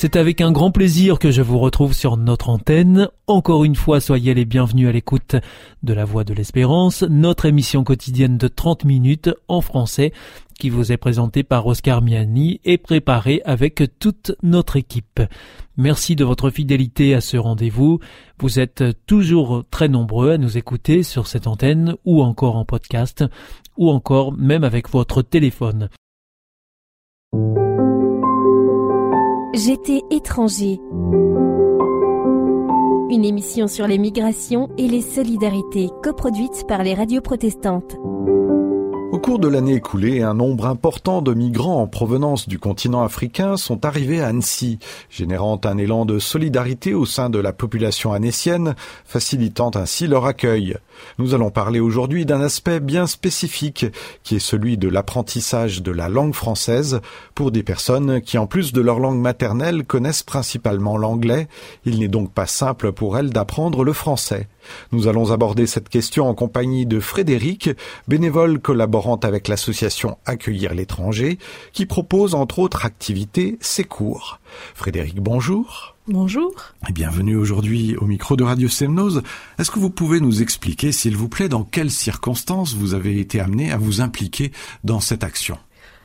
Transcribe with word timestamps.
C'est 0.00 0.14
avec 0.14 0.40
un 0.40 0.52
grand 0.52 0.70
plaisir 0.70 1.18
que 1.18 1.32
je 1.32 1.42
vous 1.42 1.58
retrouve 1.58 1.92
sur 1.92 2.16
notre 2.16 2.50
antenne. 2.50 3.08
Encore 3.26 3.64
une 3.64 3.74
fois, 3.74 3.98
soyez 3.98 4.32
les 4.32 4.44
bienvenus 4.44 4.88
à 4.88 4.92
l'écoute 4.92 5.34
de 5.82 5.92
La 5.92 6.04
Voix 6.04 6.22
de 6.22 6.32
l'Espérance, 6.32 7.02
notre 7.02 7.46
émission 7.46 7.82
quotidienne 7.82 8.38
de 8.38 8.46
30 8.46 8.84
minutes 8.84 9.30
en 9.48 9.60
français 9.60 10.12
qui 10.56 10.70
vous 10.70 10.92
est 10.92 10.98
présentée 10.98 11.42
par 11.42 11.66
Oscar 11.66 12.00
Miani 12.00 12.60
et 12.64 12.78
préparée 12.78 13.42
avec 13.44 13.82
toute 13.98 14.30
notre 14.44 14.76
équipe. 14.76 15.20
Merci 15.76 16.14
de 16.14 16.24
votre 16.24 16.50
fidélité 16.50 17.12
à 17.16 17.20
ce 17.20 17.36
rendez-vous. 17.36 17.98
Vous 18.38 18.60
êtes 18.60 18.84
toujours 19.08 19.64
très 19.68 19.88
nombreux 19.88 20.30
à 20.30 20.38
nous 20.38 20.56
écouter 20.56 21.02
sur 21.02 21.26
cette 21.26 21.48
antenne 21.48 21.96
ou 22.04 22.22
encore 22.22 22.54
en 22.54 22.64
podcast 22.64 23.24
ou 23.76 23.90
encore 23.90 24.32
même 24.32 24.62
avec 24.62 24.90
votre 24.90 25.22
téléphone. 25.22 25.88
J'étais 29.58 30.02
étranger. 30.12 30.78
Une 33.10 33.24
émission 33.24 33.66
sur 33.66 33.88
les 33.88 33.98
migrations 33.98 34.68
et 34.78 34.86
les 34.86 35.00
solidarités 35.00 35.90
coproduite 36.00 36.64
par 36.68 36.84
les 36.84 36.94
radios 36.94 37.22
protestantes. 37.22 37.96
Au 39.10 39.18
cours 39.18 39.40
de 39.40 39.48
l'année 39.48 39.74
écoulée, 39.74 40.22
un 40.22 40.34
nombre 40.34 40.66
important 40.66 41.22
de 41.22 41.34
migrants 41.34 41.82
en 41.82 41.88
provenance 41.88 42.46
du 42.46 42.60
continent 42.60 43.02
africain 43.02 43.56
sont 43.56 43.84
arrivés 43.84 44.20
à 44.20 44.28
Annecy, 44.28 44.78
générant 45.10 45.60
un 45.64 45.76
élan 45.76 46.04
de 46.04 46.20
solidarité 46.20 46.94
au 46.94 47.04
sein 47.04 47.28
de 47.28 47.40
la 47.40 47.52
population 47.52 48.12
annécienne, 48.12 48.76
facilitant 49.04 49.72
ainsi 49.74 50.06
leur 50.06 50.24
accueil. 50.24 50.76
Nous 51.18 51.34
allons 51.34 51.50
parler 51.50 51.80
aujourd'hui 51.80 52.26
d'un 52.26 52.40
aspect 52.40 52.80
bien 52.80 53.06
spécifique, 53.06 53.86
qui 54.22 54.36
est 54.36 54.40
celui 54.40 54.76
de 54.78 54.88
l'apprentissage 54.88 55.82
de 55.82 55.92
la 55.92 56.08
langue 56.08 56.34
française 56.34 57.00
pour 57.34 57.50
des 57.50 57.62
personnes 57.62 58.20
qui, 58.20 58.38
en 58.38 58.46
plus 58.46 58.72
de 58.72 58.80
leur 58.80 58.98
langue 58.98 59.20
maternelle, 59.20 59.84
connaissent 59.84 60.22
principalement 60.22 60.96
l'anglais. 60.96 61.48
Il 61.84 61.98
n'est 61.98 62.08
donc 62.08 62.32
pas 62.32 62.46
simple 62.46 62.92
pour 62.92 63.18
elles 63.18 63.30
d'apprendre 63.30 63.84
le 63.84 63.92
français. 63.92 64.48
Nous 64.92 65.08
allons 65.08 65.30
aborder 65.30 65.66
cette 65.66 65.88
question 65.88 66.28
en 66.28 66.34
compagnie 66.34 66.86
de 66.86 67.00
Frédéric, 67.00 67.70
bénévole 68.06 68.60
collaborant 68.60 69.16
avec 69.16 69.48
l'association 69.48 70.18
Accueillir 70.26 70.74
l'étranger, 70.74 71.38
qui 71.72 71.86
propose 71.86 72.34
entre 72.34 72.58
autres 72.58 72.84
activités 72.84 73.58
ces 73.60 73.84
cours. 73.84 74.40
Frédéric, 74.74 75.20
bonjour. 75.20 75.97
Bonjour. 76.10 76.54
Et 76.88 76.92
bienvenue 76.92 77.36
aujourd'hui 77.36 77.94
au 77.98 78.06
micro 78.06 78.34
de 78.34 78.42
Radio 78.42 78.66
Semnose. 78.66 79.22
Est-ce 79.58 79.70
que 79.70 79.78
vous 79.78 79.90
pouvez 79.90 80.20
nous 80.20 80.40
expliquer, 80.40 80.90
s'il 80.90 81.14
vous 81.14 81.28
plaît, 81.28 81.50
dans 81.50 81.64
quelles 81.64 81.90
circonstances 81.90 82.72
vous 82.72 82.94
avez 82.94 83.20
été 83.20 83.40
amené 83.40 83.70
à 83.70 83.76
vous 83.76 84.00
impliquer 84.00 84.50
dans 84.84 85.00
cette 85.00 85.22
action? 85.22 85.58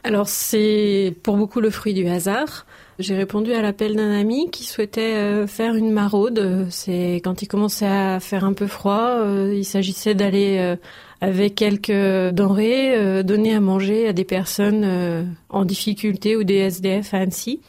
Alors 0.03 0.27
c'est 0.27 1.15
pour 1.23 1.37
beaucoup 1.37 1.61
le 1.61 1.69
fruit 1.69 1.93
du 1.93 2.05
hasard. 2.05 2.65
J'ai 2.99 3.15
répondu 3.15 3.53
à 3.53 3.61
l'appel 3.61 3.95
d'un 3.95 4.11
ami 4.11 4.51
qui 4.51 4.65
souhaitait 4.65 5.13
euh, 5.15 5.47
faire 5.47 5.73
une 5.73 5.91
maraude. 5.91 6.67
C'est 6.69 7.21
quand 7.23 7.41
il 7.41 7.47
commençait 7.47 7.87
à 7.87 8.19
faire 8.19 8.43
un 8.43 8.51
peu 8.51 8.67
froid, 8.67 9.19
euh, 9.21 9.53
il 9.55 9.63
s'agissait 9.63 10.15
d'aller 10.15 10.57
euh, 10.59 10.75
avec 11.21 11.55
quelques 11.55 12.33
denrées 12.33 13.23
donner 13.23 13.55
à 13.55 13.61
manger 13.61 14.09
à 14.09 14.11
des 14.11 14.25
personnes 14.25 15.33
en 15.47 15.63
difficulté 15.63 16.35
ou 16.35 16.43
des 16.43 16.55
SDF 16.55 17.13
à 17.13 17.19
Annecy. 17.19 17.61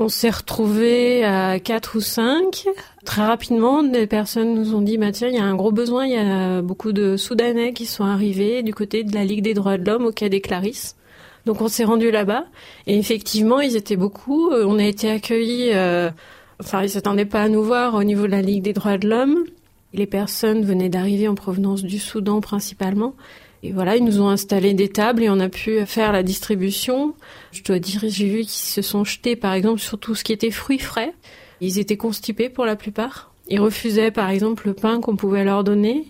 On 0.00 0.08
s'est 0.08 0.30
retrouvés 0.30 1.24
à 1.24 1.58
quatre 1.58 1.96
ou 1.96 2.00
cinq. 2.00 2.68
Très 3.04 3.26
rapidement, 3.26 3.82
des 3.82 4.06
personnes 4.06 4.54
nous 4.54 4.74
ont 4.74 4.80
dit, 4.80 4.96
bah 4.96 5.10
tiens, 5.10 5.26
il 5.26 5.34
y 5.34 5.38
a 5.38 5.44
un 5.44 5.56
gros 5.56 5.72
besoin, 5.72 6.06
il 6.06 6.12
y 6.12 6.16
a 6.16 6.62
beaucoup 6.62 6.92
de 6.92 7.16
Soudanais 7.16 7.72
qui 7.72 7.84
sont 7.84 8.04
arrivés 8.04 8.62
du 8.62 8.72
côté 8.72 9.02
de 9.02 9.12
la 9.12 9.24
Ligue 9.24 9.42
des 9.42 9.54
droits 9.54 9.76
de 9.76 9.84
l'homme 9.84 10.06
au 10.06 10.12
Quai 10.12 10.28
des 10.28 10.40
Clarisses. 10.40 10.94
Donc 11.46 11.60
on 11.62 11.68
s'est 11.68 11.84
rendu 11.84 12.10
là-bas 12.10 12.44
et 12.86 12.98
effectivement 12.98 13.60
ils 13.60 13.74
étaient 13.74 13.96
beaucoup. 13.96 14.50
Euh, 14.50 14.66
on 14.68 14.78
a 14.78 14.84
été 14.84 15.10
accueillis. 15.10 15.70
Euh, 15.72 16.10
enfin 16.60 16.82
ils 16.82 16.90
s'attendaient 16.90 17.24
pas 17.24 17.42
à 17.42 17.48
nous 17.48 17.62
voir 17.62 17.94
au 17.94 18.04
niveau 18.04 18.26
de 18.26 18.32
la 18.32 18.42
Ligue 18.42 18.62
des 18.62 18.74
droits 18.74 18.98
de 18.98 19.08
l'homme. 19.08 19.44
Les 19.94 20.06
personnes 20.06 20.64
venaient 20.64 20.90
d'arriver 20.90 21.26
en 21.26 21.34
provenance 21.34 21.82
du 21.82 21.98
Soudan 21.98 22.40
principalement. 22.40 23.14
Et 23.62 23.72
voilà, 23.72 23.96
ils 23.96 24.04
nous 24.04 24.20
ont 24.20 24.28
installé 24.28 24.72
des 24.72 24.88
tables 24.88 25.22
et 25.22 25.30
on 25.30 25.40
a 25.40 25.48
pu 25.48 25.84
faire 25.86 26.12
la 26.12 26.22
distribution. 26.22 27.14
Je 27.52 27.62
dois 27.62 27.78
dire, 27.78 28.02
j'ai 28.06 28.28
vu 28.28 28.40
qu'ils 28.40 28.50
se 28.50 28.82
sont 28.82 29.04
jetés 29.04 29.36
par 29.36 29.52
exemple 29.52 29.80
sur 29.80 29.98
tout 29.98 30.14
ce 30.14 30.22
qui 30.22 30.32
était 30.32 30.50
fruits 30.50 30.78
frais. 30.78 31.12
Ils 31.60 31.78
étaient 31.78 31.96
constipés 31.96 32.48
pour 32.48 32.66
la 32.66 32.76
plupart. 32.76 33.32
Ils 33.48 33.60
refusaient 33.60 34.10
par 34.10 34.30
exemple 34.30 34.68
le 34.68 34.74
pain 34.74 35.00
qu'on 35.00 35.16
pouvait 35.16 35.44
leur 35.44 35.64
donner. 35.64 36.06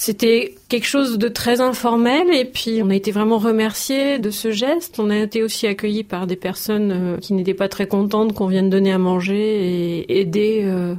C'était 0.00 0.54
quelque 0.68 0.86
chose 0.86 1.18
de 1.18 1.26
très 1.26 1.60
informel 1.60 2.32
et 2.32 2.44
puis 2.44 2.80
on 2.84 2.90
a 2.90 2.94
été 2.94 3.10
vraiment 3.10 3.38
remerciés 3.38 4.20
de 4.20 4.30
ce 4.30 4.52
geste. 4.52 5.00
On 5.00 5.10
a 5.10 5.16
été 5.16 5.42
aussi 5.42 5.66
accueillis 5.66 6.04
par 6.04 6.28
des 6.28 6.36
personnes 6.36 6.92
euh, 6.92 7.16
qui 7.16 7.32
n'étaient 7.32 7.52
pas 7.52 7.68
très 7.68 7.88
contentes 7.88 8.32
qu'on 8.32 8.46
vienne 8.46 8.70
donner 8.70 8.92
à 8.92 8.98
manger 8.98 9.34
et 9.34 10.20
aider 10.20 10.60
euh, 10.62 10.94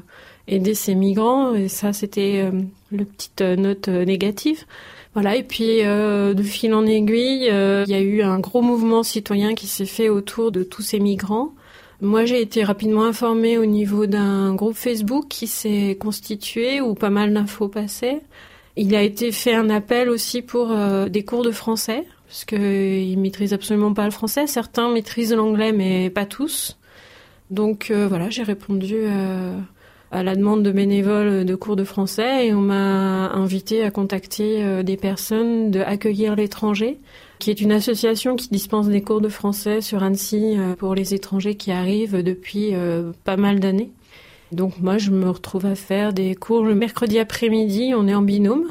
aider 0.50 0.74
ces 0.74 0.96
migrants 0.96 1.56
et 1.56 1.70
ça 1.70 1.94
c'était 1.94 2.42
euh, 2.44 2.62
le 2.92 3.06
petite 3.06 3.40
note 3.40 3.88
négative. 3.88 4.66
Voilà 5.14 5.36
et 5.36 5.44
puis 5.44 5.82
de 5.82 6.44
fil 6.44 6.74
en 6.74 6.86
aiguille, 6.86 7.46
il 7.46 7.90
y 7.90 7.94
a 7.96 8.00
eu 8.00 8.22
un 8.22 8.40
gros 8.40 8.62
mouvement 8.62 9.02
citoyen 9.04 9.56
qui 9.56 9.66
s'est 9.66 9.86
fait 9.86 10.08
autour 10.08 10.52
de 10.52 10.64
tous 10.64 10.84
ces 10.84 11.00
migrants. 11.00 11.54
Moi, 12.02 12.24
j'ai 12.24 12.42
été 12.42 12.64
rapidement 12.64 13.04
informée 13.04 13.58
au 13.58 13.66
niveau 13.66 14.06
d'un 14.06 14.54
groupe 14.56 14.76
Facebook 14.76 15.26
qui 15.28 15.48
s'est 15.48 15.98
constitué 16.00 16.80
où 16.80 16.94
pas 16.94 17.10
mal 17.10 17.34
d'infos 17.34 17.68
passaient. 17.68 18.22
Il 18.78 18.96
a 18.96 19.04
été 19.04 19.34
fait 19.34 19.54
un 19.54 19.70
appel 19.70 20.10
aussi 20.10 20.42
pour 20.42 20.72
euh, 20.72 21.10
des 21.10 21.26
cours 21.26 21.44
de 21.44 21.52
français, 21.52 22.06
parce 22.28 22.46
qu'ils 22.46 23.20
maîtrisent 23.20 23.54
absolument 23.54 23.94
pas 23.94 24.06
le 24.06 24.12
français. 24.12 24.48
Certains 24.48 24.90
maîtrisent 24.90 25.34
l'anglais, 25.34 25.74
mais 25.74 26.10
pas 26.10 26.26
tous. 26.26 26.78
Donc 27.50 27.92
euh, 27.92 28.08
voilà, 28.08 28.30
j'ai 28.30 28.44
répondu 28.44 28.96
euh, 28.96 29.58
à 30.12 30.24
la 30.24 30.36
demande 30.36 30.64
de 30.64 30.72
bénévoles 30.72 31.46
de 31.46 31.56
cours 31.56 31.76
de 31.76 31.84
français 31.84 32.48
et 32.48 32.54
on 32.54 32.62
m'a 32.62 33.30
invité 33.32 33.84
à 33.84 33.92
contacter 33.92 34.84
des 34.84 34.98
personnes 34.98 35.72
de 35.72 35.80
Accueillir 35.80 36.36
l'étranger, 36.36 36.98
qui 37.38 37.52
est 37.52 37.62
une 37.62 37.72
association 37.72 38.36
qui 38.36 38.50
dispense 38.50 38.88
des 38.88 39.02
cours 39.02 39.22
de 39.22 39.30
français 39.30 39.82
sur 39.82 40.02
Annecy 40.02 40.58
pour 40.80 40.96
les 40.96 41.14
étrangers 41.14 41.56
qui 41.56 41.72
arrivent 41.72 42.24
depuis 42.24 42.74
pas 43.24 43.38
mal 43.38 43.60
d'années. 43.60 43.92
Donc 44.52 44.80
moi, 44.80 44.98
je 44.98 45.12
me 45.12 45.30
retrouve 45.30 45.68
à 45.68 45.76
faire 45.76 46.12
des 46.12 46.34
cours 46.34 46.64
le 46.64 46.74
mercredi 46.74 47.20
après-midi, 47.20 47.94
on 47.96 48.08
est 48.08 48.16
en 48.16 48.24
binôme. 48.24 48.66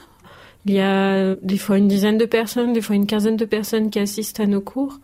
Il 0.67 0.75
y 0.75 0.81
a 0.81 1.37
des 1.37 1.57
fois 1.57 1.79
une 1.79 1.87
dizaine 1.87 2.19
de 2.19 2.25
personnes, 2.25 2.73
des 2.73 2.83
fois 2.83 2.97
une 2.97 3.07
quinzaine 3.07 3.37
de 3.37 3.45
personnes 3.45 3.91
qui 3.91 4.01
assistent 4.01 4.41
à 4.41 4.47
nos 4.47 4.61
cours. 4.61 4.99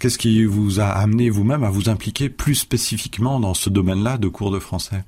Qu'est-ce 0.00 0.18
qui 0.18 0.44
vous 0.44 0.80
a 0.80 0.86
amené 0.86 1.30
vous-même 1.30 1.62
à 1.62 1.70
vous 1.70 1.88
impliquer 1.88 2.28
plus 2.28 2.56
spécifiquement 2.56 3.38
dans 3.38 3.54
ce 3.54 3.70
domaine-là 3.70 4.18
de 4.18 4.26
cours 4.26 4.50
de 4.50 4.58
français? 4.58 5.04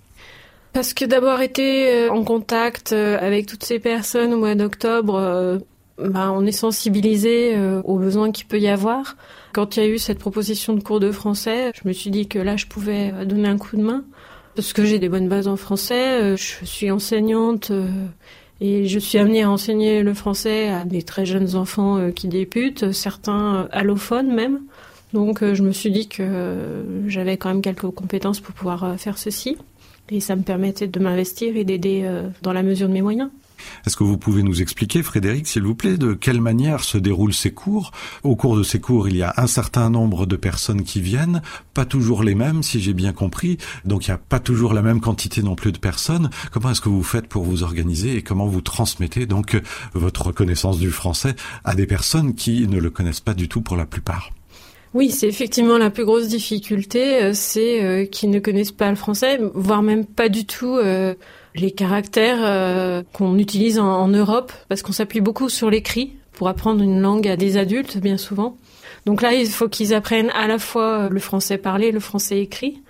Parce 0.73 0.95
que 0.95 1.05
d'avoir 1.05 1.43
été 1.43 1.91
euh, 1.91 2.13
en 2.13 2.23
contact 2.23 2.93
euh, 2.93 3.19
avec 3.21 3.47
toutes 3.47 3.65
ces 3.65 3.81
personnes 3.81 4.33
au 4.33 4.39
mois 4.39 4.55
d'octobre, 4.55 5.17
euh, 5.17 5.59
bah, 5.99 6.31
on 6.33 6.47
est 6.47 6.53
sensibilisé 6.53 7.55
aux 7.85 7.99
besoins 7.99 8.31
qu'il 8.31 8.47
peut 8.47 8.59
y 8.59 8.69
avoir. 8.69 9.17
Quand 9.53 9.77
il 9.77 9.83
y 9.83 9.87
a 9.87 9.89
eu 9.89 9.99
cette 9.99 10.19
proposition 10.19 10.73
de 10.73 10.81
cours 10.81 11.01
de 11.01 11.11
français, 11.11 11.73
je 11.75 11.87
me 11.87 11.93
suis 11.93 12.11
dit 12.11 12.27
que 12.27 12.39
là, 12.39 12.57
je 12.57 12.67
pouvais 12.67 13.13
donner 13.27 13.49
un 13.49 13.59
coup 13.59 13.77
de 13.77 13.83
main 13.83 14.05
parce 14.55 14.73
que 14.73 14.83
j'ai 14.87 14.99
des 14.99 15.11
bonnes 15.11 15.29
bases 15.29 15.47
en 15.47 15.57
français. 15.57 16.39
Je 16.39 16.65
suis 16.65 16.91
enseignante 16.91 17.71
et 18.63 18.87
je 18.87 18.99
suis 18.99 19.19
amenée 19.19 19.43
à 19.43 19.51
enseigner 19.51 20.03
le 20.03 20.15
français 20.15 20.71
à 20.71 20.87
des 20.87 21.03
très 21.03 21.27
jeunes 21.27 21.55
enfants 21.55 22.11
qui 22.13 22.29
débutent, 22.29 22.93
certains 22.93 23.69
allophones 23.71 24.33
même. 24.33 24.61
Donc 25.13 25.45
je 25.45 25.63
me 25.63 25.73
suis 25.73 25.91
dit 25.91 26.09
que 26.09 26.83
j'avais 27.09 27.37
quand 27.37 27.51
même 27.51 27.61
quelques 27.61 27.91
compétences 27.91 28.41
pour 28.41 28.55
pouvoir 28.55 28.99
faire 28.99 29.19
ceci. 29.19 29.59
Et 30.11 30.21
ça 30.21 30.35
me 30.37 30.43
permettait 30.43 30.89
de 30.89 31.01
m'investir 31.01 31.57
et 31.57 31.65
d'aider 31.65 32.09
dans 32.43 32.53
la 32.53 32.63
mesure 32.63 32.89
de 32.89 32.93
mes 32.93 33.03
moyens. 33.03 33.31
Est-ce 33.87 33.97
que 33.97 34.05
vous 34.05 34.19
pouvez 34.19 34.43
nous 34.43 34.63
expliquer, 34.63 35.03
Frédéric, 35.03 35.47
s'il 35.47 35.63
vous 35.63 35.75
plaît, 35.75 35.99
de 35.99 36.15
quelle 36.15 36.41
manière 36.41 36.83
se 36.83 36.99
déroulent 36.99 37.35
ces 37.35 37.53
cours? 37.53 37.93
Au 38.23 38.35
cours 38.35 38.57
de 38.57 38.63
ces 38.63 38.81
cours, 38.81 39.09
il 39.09 39.17
y 39.17 39.23
a 39.23 39.35
un 39.37 39.47
certain 39.47 39.91
nombre 39.91 40.27
de 40.27 40.37
personnes 40.37 40.83
qui 40.83 41.01
viennent, 41.01 41.43
pas 41.75 41.85
toujours 41.85 42.23
les 42.23 42.35
mêmes, 42.35 42.63
si 42.63 42.81
j'ai 42.81 42.95
bien 42.95 43.13
compris, 43.13 43.59
donc 43.85 44.07
il 44.07 44.11
n'y 44.11 44.15
a 44.15 44.19
pas 44.19 44.41
toujours 44.41 44.73
la 44.73 44.83
même 44.83 45.01
quantité 45.01 45.43
non 45.43 45.55
plus 45.55 45.73
de 45.73 45.79
personnes. 45.79 46.31
Comment 46.51 46.71
est-ce 46.71 46.81
que 46.81 46.89
vous 46.89 47.03
faites 47.03 47.27
pour 47.27 47.45
vous 47.45 47.63
organiser 47.63 48.17
et 48.17 48.23
comment 48.23 48.47
vous 48.47 48.63
transmettez 48.63 49.27
donc 49.27 49.61
votre 49.93 50.33
connaissance 50.33 50.79
du 50.79 50.91
français 50.91 51.37
à 51.65 51.75
des 51.75 51.87
personnes 51.87 52.35
qui 52.35 52.67
ne 52.67 52.79
le 52.79 52.91
connaissent 52.91 53.21
pas 53.21 53.35
du 53.35 53.49
tout 53.49 53.61
pour 53.61 53.77
la 53.77 53.87
plupart? 53.87 54.31
Oui, 54.93 55.11
c'est 55.11 55.29
effectivement 55.29 55.79
la 55.79 55.91
plus 55.91 56.05
grosse 56.05 56.27
difficulté, 56.27 57.23
euh, 57.23 57.31
c'est 57.33 57.85
euh, 57.85 58.07
qu'ils 58.07 58.31
ne 58.31 58.41
connaissent 58.41 58.73
pas 58.73 58.91
le 58.91 58.97
français, 58.97 59.39
voire 59.55 59.83
même 59.83 60.05
pas 60.05 60.29
du 60.29 60.47
tout 60.47 60.77
euh, 60.77 61.15
les 61.55 61.71
caractères 61.71 63.05
qu'on 63.13 63.39
utilise 63.39 63.79
en, 63.79 64.09
Europe, 64.09 64.53
parce 64.69 64.83
qu'on 64.83 64.93
s'appuie 64.93 65.21
beaucoup 65.21 65.49
sur 65.49 65.69
l'écrit 65.69 66.13
pour 66.33 66.49
apprendre 66.49 66.83
une 66.83 67.01
langue 67.01 67.27
à 67.27 67.37
des 67.37 67.57
adultes, 67.57 67.99
bien 67.99 68.17
souvent. 68.17 68.57
Donc 69.05 69.21
là, 69.21 69.33
il 69.33 69.49
faut 69.49 69.69
qu'ils 69.69 69.93
apprennent 69.93 70.31
à 70.31 70.47
la 70.47 70.59
fois 70.59 71.09
le 71.09 71.19
français 71.19 71.59
parlé, 71.59 71.91
le 71.91 71.99
français 71.99 72.39
écrit. 72.39 72.83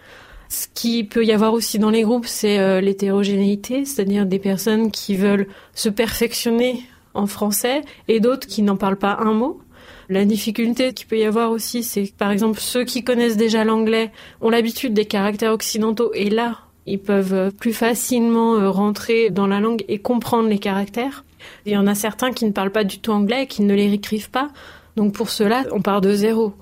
Ce 0.50 0.66
qui 0.74 1.04
peut 1.04 1.24
y 1.24 1.32
avoir 1.32 1.54
aussi 1.54 1.78
dans 1.78 1.88
les 1.88 2.02
groupes, 2.02 2.26
c'est 2.26 2.82
l'hétérogénéité, 2.82 3.86
c'est-à-dire 3.86 4.26
des 4.26 4.38
personnes 4.38 4.90
qui 4.90 5.16
veulent 5.16 5.46
se 5.74 5.88
perfectionner 5.88 6.82
en 7.14 7.26
français 7.26 7.80
et 8.08 8.20
d'autres 8.20 8.46
qui 8.46 8.60
n'en 8.60 8.76
parlent 8.76 8.98
pas 8.98 9.16
un 9.20 9.32
mot. 9.32 9.62
La 10.10 10.24
difficulté 10.24 10.92
qu'il 10.92 11.06
peut 11.06 11.18
y 11.18 11.24
avoir 11.24 11.52
aussi, 11.52 11.84
c'est 11.84 12.12
par 12.12 12.32
exemple 12.32 12.58
ceux 12.58 12.82
qui 12.82 13.04
connaissent 13.04 13.36
déjà 13.36 13.62
l'anglais 13.62 14.10
ont 14.40 14.50
l'habitude 14.50 14.92
des 14.92 15.04
caractères 15.04 15.52
occidentaux 15.52 16.10
et 16.14 16.30
là, 16.30 16.58
ils 16.84 16.98
peuvent 16.98 17.52
plus 17.52 17.72
facilement 17.72 18.56
euh, 18.56 18.70
rentrer 18.70 19.30
dans 19.30 19.46
la 19.46 19.60
langue 19.60 19.84
et 19.86 20.00
comprendre 20.00 20.48
les 20.48 20.58
caractères. 20.58 21.24
Il 21.64 21.70
y 21.70 21.76
en 21.76 21.86
a 21.86 21.94
certains 21.94 22.32
qui 22.32 22.44
ne 22.44 22.50
parlent 22.50 22.72
pas 22.72 22.82
du 22.82 22.98
tout 22.98 23.12
anglais 23.12 23.44
et 23.44 23.46
qui 23.46 23.62
ne 23.62 23.72
les 23.72 23.92
écrivent 23.92 24.30
pas. 24.30 24.48
Donc 24.96 25.14
pour 25.14 25.30
cela, 25.30 25.62
on 25.70 25.80
part 25.80 26.00
de 26.00 26.12
zéro. 26.12 26.54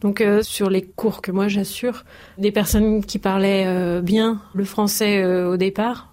Donc 0.00 0.20
euh, 0.20 0.42
sur 0.42 0.68
les 0.68 0.82
cours 0.82 1.22
que 1.22 1.30
moi 1.30 1.46
j'assure, 1.46 2.02
des 2.38 2.50
personnes 2.50 3.04
qui 3.04 3.20
parlaient 3.20 3.66
euh, 3.68 4.00
bien 4.00 4.42
le 4.52 4.64
français 4.64 5.24
au 5.24 5.56
départ, 5.56 6.12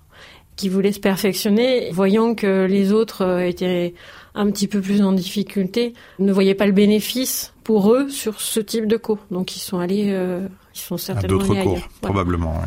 qui 0.55 0.69
voulaient 0.69 0.91
se 0.91 0.99
perfectionner, 0.99 1.89
voyant 1.89 2.35
que 2.35 2.65
les 2.65 2.91
autres 2.91 3.41
étaient 3.41 3.95
un 4.37 4.51
petit 4.51 4.67
peu 4.67 4.79
plus 4.81 5.01
en 5.01 5.11
difficulté, 5.11 5.93
ne 6.19 6.31
voyaient 6.31 6.55
pas 6.55 6.67
le 6.67 6.71
bénéfice 6.71 7.53
pour 7.63 7.91
eux 7.91 8.07
sur 8.09 8.39
ce 8.39 8.59
type 8.59 8.85
de 8.85 8.95
cours. 8.95 9.19
Donc 9.31 9.55
ils 9.55 9.59
sont 9.59 9.79
allés, 9.79 10.09
euh, 10.09 10.47
ils 10.75 10.79
sont 10.79 10.97
certainement 10.97 11.41
à 11.41 11.47
d'autres 11.47 11.63
cours, 11.63 11.89
probablement. 12.01 12.61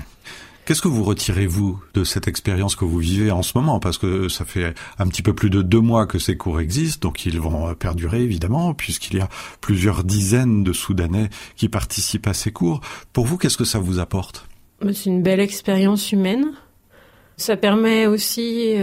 Qu'est-ce 0.64 0.82
que 0.82 0.88
vous 0.88 1.04
retirez, 1.04 1.46
vous, 1.46 1.80
de 1.94 2.04
cette 2.04 2.28
expérience 2.28 2.76
que 2.76 2.84
vous 2.84 2.98
vivez 2.98 3.30
en 3.30 3.42
ce 3.42 3.56
moment? 3.56 3.80
Parce 3.80 3.98
que 3.98 4.28
ça 4.28 4.44
fait 4.44 4.74
un 4.98 5.06
petit 5.06 5.22
peu 5.22 5.32
plus 5.32 5.50
de 5.50 5.62
deux 5.62 5.80
mois 5.80 6.06
que 6.06 6.18
ces 6.18 6.36
cours 6.36 6.60
existent, 6.60 7.08
donc 7.08 7.24
ils 7.24 7.40
vont 7.40 7.74
perdurer, 7.74 8.22
évidemment, 8.22 8.74
puisqu'il 8.74 9.16
y 9.16 9.20
a 9.20 9.28
plusieurs 9.60 10.04
dizaines 10.04 10.62
de 10.62 10.72
Soudanais 10.72 11.28
qui 11.56 11.68
participent 11.68 12.26
à 12.26 12.34
ces 12.34 12.52
cours. 12.52 12.80
Pour 13.12 13.26
vous, 13.26 13.38
qu'est-ce 13.38 13.56
que 13.56 13.64
ça 13.64 13.78
vous 13.78 13.98
apporte? 13.98 14.46
C'est 14.92 15.06
une 15.06 15.22
belle 15.22 15.40
expérience 15.40 16.12
humaine. 16.12 16.52
Ça 17.36 17.56
permet 17.56 18.06
aussi... 18.06 18.74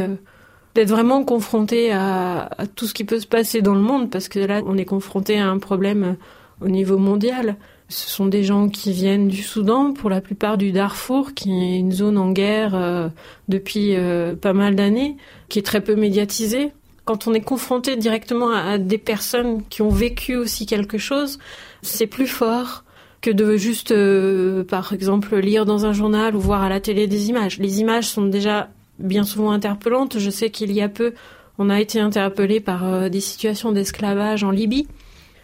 Euh, 0.78 0.82
d'être 0.82 0.90
vraiment 0.90 1.24
confronté 1.24 1.92
à, 1.92 2.50
tout 2.76 2.86
ce 2.86 2.94
qui 2.94 3.04
peut 3.04 3.20
se 3.20 3.28
passer 3.28 3.62
dans 3.62 3.74
le 3.74 3.82
monde, 3.82 4.10
parce 4.10 4.28
que 4.28 4.40
là, 4.40 4.62
on 4.66 4.78
est 4.78 4.86
confronté 4.86 5.40
à 5.40 5.50
un 5.50 5.58
problème 5.58 6.18
au 6.62 6.68
niveau 6.68 6.98
mondial. 6.98 7.56
Ce 7.90 8.10
sont 8.10 8.26
des 8.26 8.44
gens 8.44 8.70
qui 8.70 8.92
viennent 8.92 9.28
du 9.28 9.42
Soudan, 9.42 9.94
pour 9.94 10.10
la 10.10 10.22
plupart 10.22 10.58
du 10.58 10.72
Darfour, 10.72 11.34
qui 11.34 11.52
est 11.52 11.78
une 11.78 11.92
zone 11.92 12.18
en 12.18 12.32
guerre 12.32 12.76
euh, 12.76 13.10
depuis 13.48 13.96
euh, 13.96 14.36
pas 14.36 14.54
mal 14.54 14.76
d'années, 14.76 15.16
qui 15.50 15.60
est 15.60 15.64
très 15.64 15.82
peu 15.82 15.96
médiatisée. 15.96 16.72
Quand 17.06 17.28
on 17.28 17.34
est 17.34 17.42
confronté 17.42 17.96
directement 17.96 18.52
à, 18.52 18.78
des 18.78 18.98
personnes 18.98 19.64
qui 19.70 19.82
ont 19.82 19.90
vécu 19.90 20.36
aussi 20.36 20.66
quelque 20.66 20.98
chose, 20.98 21.40
c'est 21.82 22.08
plus 22.08 22.28
fort 22.28 22.84
que 23.22 23.32
de 23.32 23.56
juste, 23.56 23.92
euh, 23.92 24.64
par 24.64 24.92
exemple, 24.92 25.38
lire 25.38 25.66
dans 25.66 25.86
un 25.86 25.94
journal 25.94 26.36
ou 26.36 26.40
voir 26.40 26.64
à 26.64 26.70
la 26.70 26.82
télé 26.82 27.08
des 27.08 27.30
images. 27.30 27.58
Les 27.58 27.80
images 27.80 28.10
sont 28.10 28.26
déjà 28.26 28.70
bien 29.00 29.24
souvent 29.24 29.52
interpellantes. 29.52 30.20
Je 30.20 30.30
sais 30.30 30.50
qu'il 30.50 30.72
y 30.72 30.82
a 30.82 30.90
peu, 30.90 31.14
on 31.58 31.70
a 31.70 31.80
été 31.80 32.00
interpellé 32.00 32.60
par 32.60 32.86
euh, 32.86 33.10
des 33.10 33.22
situations 33.22 33.72
d'esclavage 33.72 34.44
en 34.44 34.52
Libye. 34.52 34.88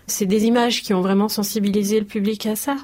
C'est 0.08 0.26
des 0.26 0.46
images 0.46 0.82
qui 0.84 0.94
ont 0.94 1.02
vraiment 1.02 1.30
sensibilisé 1.30 2.00
le 2.00 2.06
public 2.06 2.46
à 2.46 2.56
ça. 2.56 2.76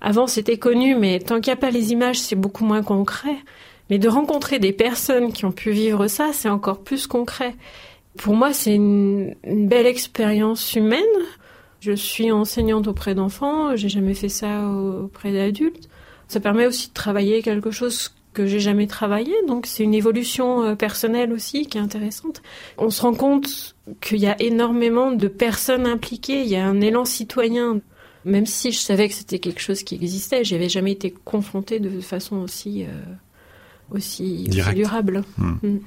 Avant, 0.00 0.26
c'était 0.26 0.58
connu, 0.58 0.96
mais 0.96 1.18
tant 1.20 1.40
qu'il 1.40 1.52
n'y 1.52 1.58
a 1.58 1.60
pas 1.60 1.70
les 1.70 1.92
images, 1.92 2.20
c'est 2.20 2.36
beaucoup 2.36 2.64
moins 2.64 2.82
concret. 2.82 3.36
Mais 3.90 3.98
de 3.98 4.08
rencontrer 4.08 4.58
des 4.58 4.72
personnes 4.72 5.32
qui 5.32 5.44
ont 5.44 5.52
pu 5.52 5.70
vivre 5.70 6.08
ça, 6.08 6.30
c'est 6.32 6.48
encore 6.48 6.82
plus 6.82 7.06
concret. 7.06 7.54
Pour 8.16 8.34
moi, 8.34 8.52
c'est 8.52 8.74
une, 8.74 9.34
une, 9.44 9.68
belle 9.68 9.86
expérience 9.86 10.74
humaine. 10.74 11.02
Je 11.80 11.92
suis 11.92 12.32
enseignante 12.32 12.86
auprès 12.86 13.14
d'enfants, 13.14 13.76
j'ai 13.76 13.88
jamais 13.88 14.14
fait 14.14 14.28
ça 14.28 14.68
auprès 14.68 15.32
d'adultes. 15.32 15.88
Ça 16.28 16.40
permet 16.40 16.66
aussi 16.66 16.88
de 16.88 16.94
travailler 16.94 17.42
quelque 17.42 17.70
chose 17.70 18.14
que 18.34 18.46
j'ai 18.46 18.60
jamais 18.60 18.86
travaillé, 18.86 19.32
donc 19.48 19.66
c'est 19.66 19.82
une 19.82 19.94
évolution 19.94 20.62
euh, 20.62 20.74
personnelle 20.74 21.32
aussi 21.32 21.66
qui 21.66 21.78
est 21.78 21.80
intéressante. 21.80 22.42
On 22.76 22.90
se 22.90 23.00
rend 23.00 23.14
compte 23.14 23.74
qu'il 24.02 24.18
y 24.18 24.26
a 24.26 24.40
énormément 24.42 25.12
de 25.12 25.28
personnes 25.28 25.86
impliquées, 25.86 26.42
il 26.42 26.48
y 26.48 26.56
a 26.56 26.66
un 26.66 26.80
élan 26.82 27.06
citoyen. 27.06 27.80
Même 28.26 28.46
si 28.46 28.72
je 28.72 28.78
savais 28.78 29.08
que 29.08 29.14
c'était 29.14 29.38
quelque 29.38 29.60
chose 29.60 29.82
qui 29.82 29.94
existait, 29.94 30.44
j'avais 30.44 30.70
jamais 30.70 30.92
été 30.92 31.14
confrontée 31.24 31.78
de 31.78 32.00
façon 32.00 32.36
aussi 32.36 32.84
euh, 32.84 32.88
aussi, 33.90 34.44
durable. 34.48 35.24
Hmm. 35.38 35.54
Hmm. 35.62 35.78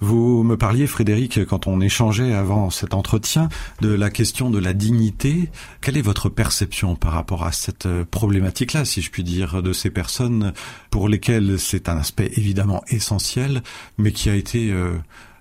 Vous 0.00 0.42
me 0.42 0.56
parliez, 0.56 0.88
Frédéric, 0.88 1.44
quand 1.44 1.68
on 1.68 1.80
échangeait 1.80 2.32
avant 2.32 2.70
cet 2.70 2.92
entretien, 2.92 3.48
de 3.80 3.92
la 3.92 4.10
question 4.10 4.50
de 4.50 4.58
la 4.58 4.72
dignité. 4.72 5.48
Quelle 5.80 5.96
est 5.96 6.02
votre 6.02 6.28
perception 6.28 6.96
par 6.96 7.12
rapport 7.12 7.44
à 7.44 7.52
cette 7.52 7.86
problématique-là, 8.10 8.84
si 8.84 9.00
je 9.00 9.10
puis 9.10 9.22
dire, 9.22 9.62
de 9.62 9.72
ces 9.72 9.90
personnes 9.90 10.52
pour 10.90 11.08
lesquelles 11.08 11.58
c'est 11.58 11.88
un 11.88 11.96
aspect 11.96 12.32
évidemment 12.36 12.82
essentiel, 12.88 13.62
mais 13.96 14.10
qui 14.10 14.28
a 14.28 14.34
été 14.34 14.72
euh, 14.72 14.94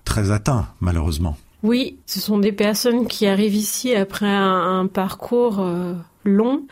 très 0.06 0.32
atteint, 0.32 0.68
malheureusement? 0.80 1.38
Oui, 1.64 1.98
ce 2.06 2.20
sont 2.20 2.40
des 2.40 2.52
personnes 2.52 3.08
qui 3.08 3.28
arrivent 3.28 3.56
ici 3.56 3.94
après 3.96 4.28
un, 4.28 4.88
parcours 4.88 5.60
euh, 5.60 5.94
long, 6.24 6.66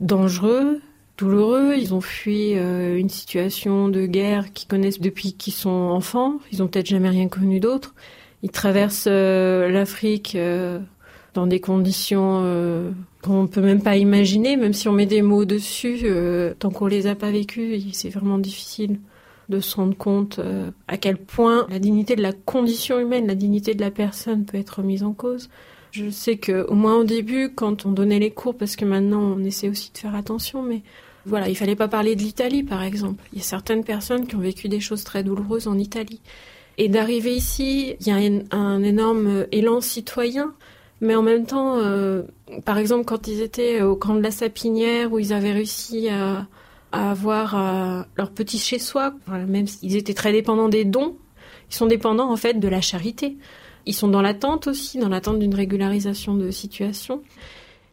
dangereux, 0.00 0.80
douloureux. 1.16 1.74
Ils 1.76 1.94
ont 1.94 2.00
fui 2.00 2.56
euh, 2.56 2.96
une 2.96 3.08
situation 3.08 3.88
de 3.88 4.06
guerre 4.06 4.52
qu'ils 4.52 4.68
connaissent 4.68 5.00
depuis 5.00 5.32
qu'ils 5.32 5.52
sont 5.52 5.70
enfants. 5.70 6.38
Ils 6.52 6.62
ont 6.62 6.68
peut-être 6.68 6.86
jamais 6.86 7.08
rien 7.08 7.28
connu 7.28 7.60
d'autre. 7.60 7.94
Ils 8.42 8.50
traversent 8.50 9.08
euh, 9.08 9.68
l'Afrique 9.68 10.34
euh, 10.34 10.78
dans 11.34 11.46
des 11.46 11.60
conditions 11.60 12.42
qu'on 13.22 13.46
peut 13.46 13.60
même 13.60 13.82
pas 13.82 13.96
imaginer, 13.96 14.56
même 14.56 14.72
si 14.72 14.88
on 14.88 14.92
met 14.92 15.04
des 15.04 15.20
mots 15.20 15.44
dessus. 15.44 16.06
tant 16.58 16.70
qu'on 16.70 16.86
les 16.86 17.06
a 17.06 17.14
pas 17.14 17.30
vécus, 17.30 17.84
c'est 17.92 18.08
vraiment 18.08 18.38
difficile 18.38 19.00
de 19.50 19.60
se 19.60 19.76
rendre 19.76 19.94
compte 19.94 20.40
à 20.88 20.96
quel 20.96 21.18
point 21.18 21.66
la 21.68 21.78
dignité 21.78 22.16
de 22.16 22.22
la 22.22 22.32
condition 22.32 22.98
humaine, 22.98 23.26
la 23.26 23.34
dignité 23.34 23.74
de 23.74 23.82
la 23.82 23.90
personne 23.90 24.46
peut 24.46 24.56
être 24.56 24.80
mise 24.80 25.02
en 25.02 25.12
cause. 25.12 25.50
Je 25.90 26.08
sais 26.08 26.38
que 26.38 26.66
au 26.68 26.74
moins 26.74 26.96
au 26.96 27.04
début, 27.04 27.50
quand 27.54 27.84
on 27.84 27.92
donnait 27.92 28.18
les 28.18 28.30
cours, 28.30 28.56
parce 28.56 28.74
que 28.74 28.86
maintenant 28.86 29.20
on 29.20 29.44
essaie 29.44 29.68
aussi 29.68 29.92
de 29.92 29.98
faire 29.98 30.14
attention, 30.14 30.62
mais 30.62 30.82
voilà, 31.26 31.48
il 31.48 31.56
fallait 31.56 31.76
pas 31.76 31.88
parler 31.88 32.14
de 32.14 32.22
l'Italie, 32.22 32.62
par 32.62 32.82
exemple. 32.82 33.22
Il 33.32 33.38
y 33.38 33.42
a 33.42 33.44
certaines 33.44 33.82
personnes 33.82 34.26
qui 34.26 34.36
ont 34.36 34.40
vécu 34.40 34.68
des 34.68 34.80
choses 34.80 35.02
très 35.02 35.24
douloureuses 35.24 35.66
en 35.66 35.76
Italie. 35.76 36.20
Et 36.78 36.88
d'arriver 36.88 37.34
ici, 37.34 37.96
il 38.00 38.06
y 38.06 38.10
a 38.10 38.56
un, 38.56 38.82
énorme 38.82 39.46
élan 39.50 39.80
citoyen, 39.80 40.54
mais 41.00 41.16
en 41.16 41.22
même 41.22 41.44
temps, 41.44 41.78
euh, 41.78 42.22
par 42.64 42.78
exemple, 42.78 43.04
quand 43.04 43.26
ils 43.26 43.40
étaient 43.40 43.82
au 43.82 43.96
camp 43.96 44.14
de 44.14 44.22
la 44.22 44.30
Sapinière, 44.30 45.12
où 45.12 45.18
ils 45.18 45.32
avaient 45.32 45.52
réussi 45.52 46.08
à, 46.08 46.46
avoir 46.92 47.56
euh, 47.56 48.02
leur 48.16 48.30
petit 48.30 48.58
chez-soi, 48.58 49.12
même 49.28 49.66
s'ils 49.66 49.96
étaient 49.96 50.14
très 50.14 50.32
dépendants 50.32 50.68
des 50.68 50.84
dons, 50.84 51.16
ils 51.70 51.74
sont 51.74 51.86
dépendants 51.86 52.30
en 52.30 52.36
fait 52.36 52.54
de 52.54 52.68
la 52.68 52.80
charité. 52.80 53.36
Ils 53.84 53.94
sont 53.94 54.08
dans 54.08 54.22
l'attente 54.22 54.66
aussi, 54.66 54.98
dans 54.98 55.08
l'attente 55.08 55.38
d'une 55.38 55.54
régularisation 55.54 56.34
de 56.34 56.50
situation. 56.50 57.22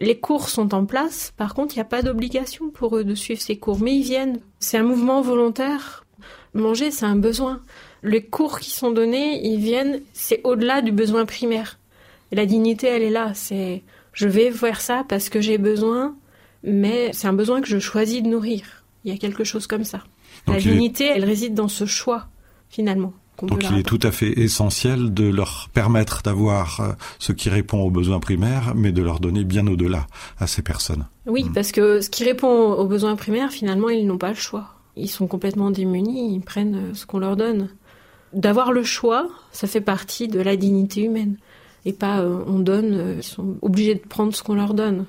Les 0.00 0.18
cours 0.18 0.48
sont 0.48 0.74
en 0.74 0.84
place, 0.86 1.32
par 1.36 1.54
contre, 1.54 1.74
il 1.74 1.78
n'y 1.78 1.82
a 1.82 1.86
pas 1.86 2.02
d'obligation 2.02 2.70
pour 2.70 2.96
eux 2.96 3.04
de 3.04 3.14
suivre 3.14 3.40
ces 3.40 3.56
cours, 3.56 3.80
mais 3.80 3.94
ils 3.96 4.02
viennent. 4.02 4.40
C'est 4.58 4.78
un 4.78 4.82
mouvement 4.82 5.22
volontaire. 5.22 6.04
Manger, 6.52 6.90
c'est 6.90 7.06
un 7.06 7.16
besoin. 7.16 7.60
Les 8.02 8.22
cours 8.22 8.60
qui 8.60 8.70
sont 8.70 8.90
donnés, 8.90 9.46
ils 9.46 9.60
viennent, 9.60 10.02
c'est 10.12 10.40
au-delà 10.44 10.82
du 10.82 10.92
besoin 10.92 11.26
primaire. 11.26 11.78
la 12.32 12.46
dignité, 12.46 12.88
elle 12.88 13.02
est 13.02 13.10
là. 13.10 13.32
C'est, 13.34 13.82
je 14.12 14.26
vais 14.26 14.50
faire 14.50 14.80
ça 14.80 15.04
parce 15.08 15.28
que 15.28 15.40
j'ai 15.40 15.58
besoin, 15.58 16.16
mais 16.64 17.10
c'est 17.12 17.28
un 17.28 17.32
besoin 17.32 17.60
que 17.60 17.68
je 17.68 17.78
choisis 17.78 18.22
de 18.22 18.28
nourrir. 18.28 18.84
Il 19.04 19.12
y 19.12 19.14
a 19.14 19.18
quelque 19.18 19.44
chose 19.44 19.66
comme 19.66 19.84
ça. 19.84 20.02
la 20.48 20.58
dignité, 20.58 21.06
elle 21.06 21.24
réside 21.24 21.54
dans 21.54 21.68
ce 21.68 21.86
choix, 21.86 22.26
finalement. 22.68 23.12
Donc 23.42 23.64
il 23.68 23.78
est 23.78 23.82
tout 23.82 23.98
à 24.02 24.12
fait 24.12 24.38
essentiel 24.38 25.12
de 25.12 25.24
leur 25.24 25.68
permettre 25.72 26.22
d'avoir 26.22 26.80
euh, 26.80 26.92
ce 27.18 27.32
qui 27.32 27.48
répond 27.48 27.80
aux 27.80 27.90
besoins 27.90 28.20
primaires, 28.20 28.74
mais 28.74 28.92
de 28.92 29.02
leur 29.02 29.18
donner 29.18 29.44
bien 29.44 29.66
au-delà 29.66 30.06
à 30.38 30.46
ces 30.46 30.62
personnes. 30.62 31.06
Oui, 31.26 31.44
mm. 31.44 31.52
parce 31.52 31.72
que 31.72 32.00
ce 32.00 32.10
qui 32.10 32.24
répond 32.24 32.72
aux 32.72 32.86
besoins 32.86 33.16
primaires, 33.16 33.50
finalement, 33.50 33.88
ils 33.88 34.06
n'ont 34.06 34.18
pas 34.18 34.28
le 34.28 34.36
choix. 34.36 34.68
Ils 34.96 35.08
sont 35.08 35.26
complètement 35.26 35.70
démunis, 35.70 36.34
ils 36.34 36.40
prennent 36.40 36.76
euh, 36.76 36.94
ce 36.94 37.06
qu'on 37.06 37.18
leur 37.18 37.36
donne. 37.36 37.70
D'avoir 38.32 38.72
le 38.72 38.84
choix, 38.84 39.28
ça 39.52 39.66
fait 39.66 39.80
partie 39.80 40.28
de 40.28 40.40
la 40.40 40.56
dignité 40.56 41.02
humaine. 41.02 41.36
Et 41.84 41.92
pas 41.92 42.20
euh, 42.20 42.38
on 42.46 42.60
donne, 42.60 43.16
ils 43.18 43.22
sont 43.22 43.56
obligés 43.62 43.94
de 43.94 44.00
prendre 44.00 44.34
ce 44.34 44.42
qu'on 44.42 44.54
leur 44.54 44.74
donne. 44.74 45.06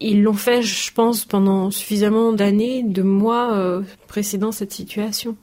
Ils 0.00 0.22
l'ont 0.22 0.34
fait, 0.34 0.60
je 0.60 0.92
pense, 0.92 1.24
pendant 1.24 1.70
suffisamment 1.70 2.32
d'années, 2.32 2.82
de 2.82 3.02
mois 3.02 3.80
précédant 4.08 4.50
cette 4.50 4.72
situation. 4.72 5.36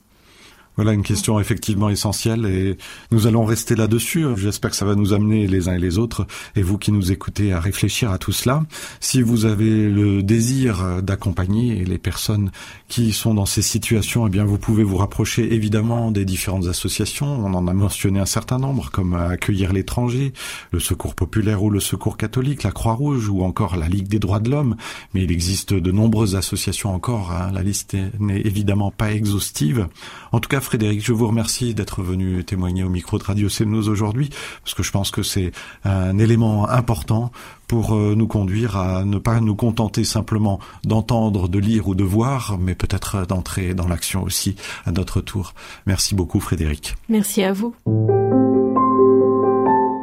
Voilà 0.76 0.94
une 0.94 1.02
question 1.02 1.38
effectivement 1.38 1.90
essentielle 1.90 2.46
et 2.46 2.78
nous 3.10 3.26
allons 3.26 3.44
rester 3.44 3.74
là-dessus. 3.74 4.24
J'espère 4.36 4.70
que 4.70 4.76
ça 4.76 4.86
va 4.86 4.94
nous 4.94 5.12
amener 5.12 5.46
les 5.46 5.68
uns 5.68 5.74
et 5.74 5.78
les 5.78 5.98
autres 5.98 6.26
et 6.56 6.62
vous 6.62 6.78
qui 6.78 6.92
nous 6.92 7.12
écoutez 7.12 7.52
à 7.52 7.60
réfléchir 7.60 8.10
à 8.10 8.16
tout 8.16 8.32
cela. 8.32 8.64
Si 8.98 9.20
vous 9.20 9.44
avez 9.44 9.90
le 9.90 10.22
désir 10.22 11.02
d'accompagner 11.02 11.84
les 11.84 11.98
personnes 11.98 12.50
qui 12.88 13.12
sont 13.12 13.34
dans 13.34 13.44
ces 13.44 13.60
situations, 13.60 14.26
eh 14.26 14.30
bien 14.30 14.44
vous 14.44 14.56
pouvez 14.56 14.82
vous 14.82 14.96
rapprocher 14.96 15.52
évidemment 15.52 16.10
des 16.10 16.24
différentes 16.24 16.66
associations. 16.66 17.26
On 17.26 17.52
en 17.52 17.68
a 17.68 17.72
mentionné 17.74 18.18
un 18.18 18.26
certain 18.26 18.58
nombre 18.58 18.90
comme 18.90 19.12
Accueillir 19.12 19.74
l'étranger, 19.74 20.32
le 20.70 20.80
Secours 20.80 21.14
populaire 21.14 21.62
ou 21.62 21.68
le 21.68 21.80
Secours 21.80 22.16
catholique, 22.16 22.62
la 22.62 22.72
Croix-Rouge 22.72 23.28
ou 23.28 23.42
encore 23.42 23.76
la 23.76 23.88
Ligue 23.88 24.08
des 24.08 24.18
droits 24.18 24.40
de 24.40 24.50
l'homme. 24.50 24.76
Mais 25.12 25.24
il 25.24 25.32
existe 25.32 25.74
de 25.74 25.92
nombreuses 25.92 26.34
associations 26.34 26.94
encore. 26.94 27.30
Hein. 27.32 27.50
La 27.52 27.62
liste 27.62 27.94
n'est 28.18 28.40
évidemment 28.40 28.90
pas 28.90 29.12
exhaustive. 29.12 29.88
En 30.32 30.40
tout 30.40 30.48
cas, 30.48 30.62
Frédéric, 30.72 31.04
je 31.04 31.12
vous 31.12 31.26
remercie 31.26 31.74
d'être 31.74 32.00
venu 32.00 32.42
témoigner 32.44 32.82
au 32.82 32.88
micro 32.88 33.18
de 33.18 33.24
Radio 33.24 33.48
CNews 33.50 33.90
aujourd'hui, 33.90 34.30
parce 34.64 34.72
que 34.72 34.82
je 34.82 34.90
pense 34.90 35.10
que 35.10 35.22
c'est 35.22 35.52
un 35.84 36.16
élément 36.16 36.66
important 36.66 37.30
pour 37.68 37.94
euh, 37.94 38.14
nous 38.14 38.26
conduire 38.26 38.78
à 38.78 39.04
ne 39.04 39.18
pas 39.18 39.38
nous 39.40 39.54
contenter 39.54 40.02
simplement 40.02 40.60
d'entendre, 40.82 41.46
de 41.46 41.58
lire 41.58 41.88
ou 41.88 41.94
de 41.94 42.04
voir, 42.04 42.56
mais 42.58 42.74
peut-être 42.74 43.26
d'entrer 43.26 43.74
dans 43.74 43.86
l'action 43.86 44.22
aussi 44.22 44.56
à 44.86 44.92
notre 44.92 45.20
tour. 45.20 45.52
Merci 45.84 46.14
beaucoup 46.14 46.40
Frédéric. 46.40 46.94
Merci 47.10 47.42
à 47.42 47.52
vous. 47.52 47.74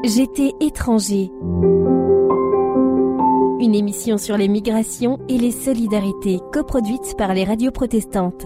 J'étais 0.04 0.52
étranger. 0.62 1.32
Une 3.60 3.74
émission 3.74 4.20
sur 4.20 4.38
les 4.38 4.48
migrations 4.48 5.20
et 5.30 5.40
les 5.40 5.52
solidarités 5.52 6.40
coproduite 6.54 7.16
par 7.18 7.34
les 7.34 7.44
radios 7.44 7.72
protestantes. 7.72 8.46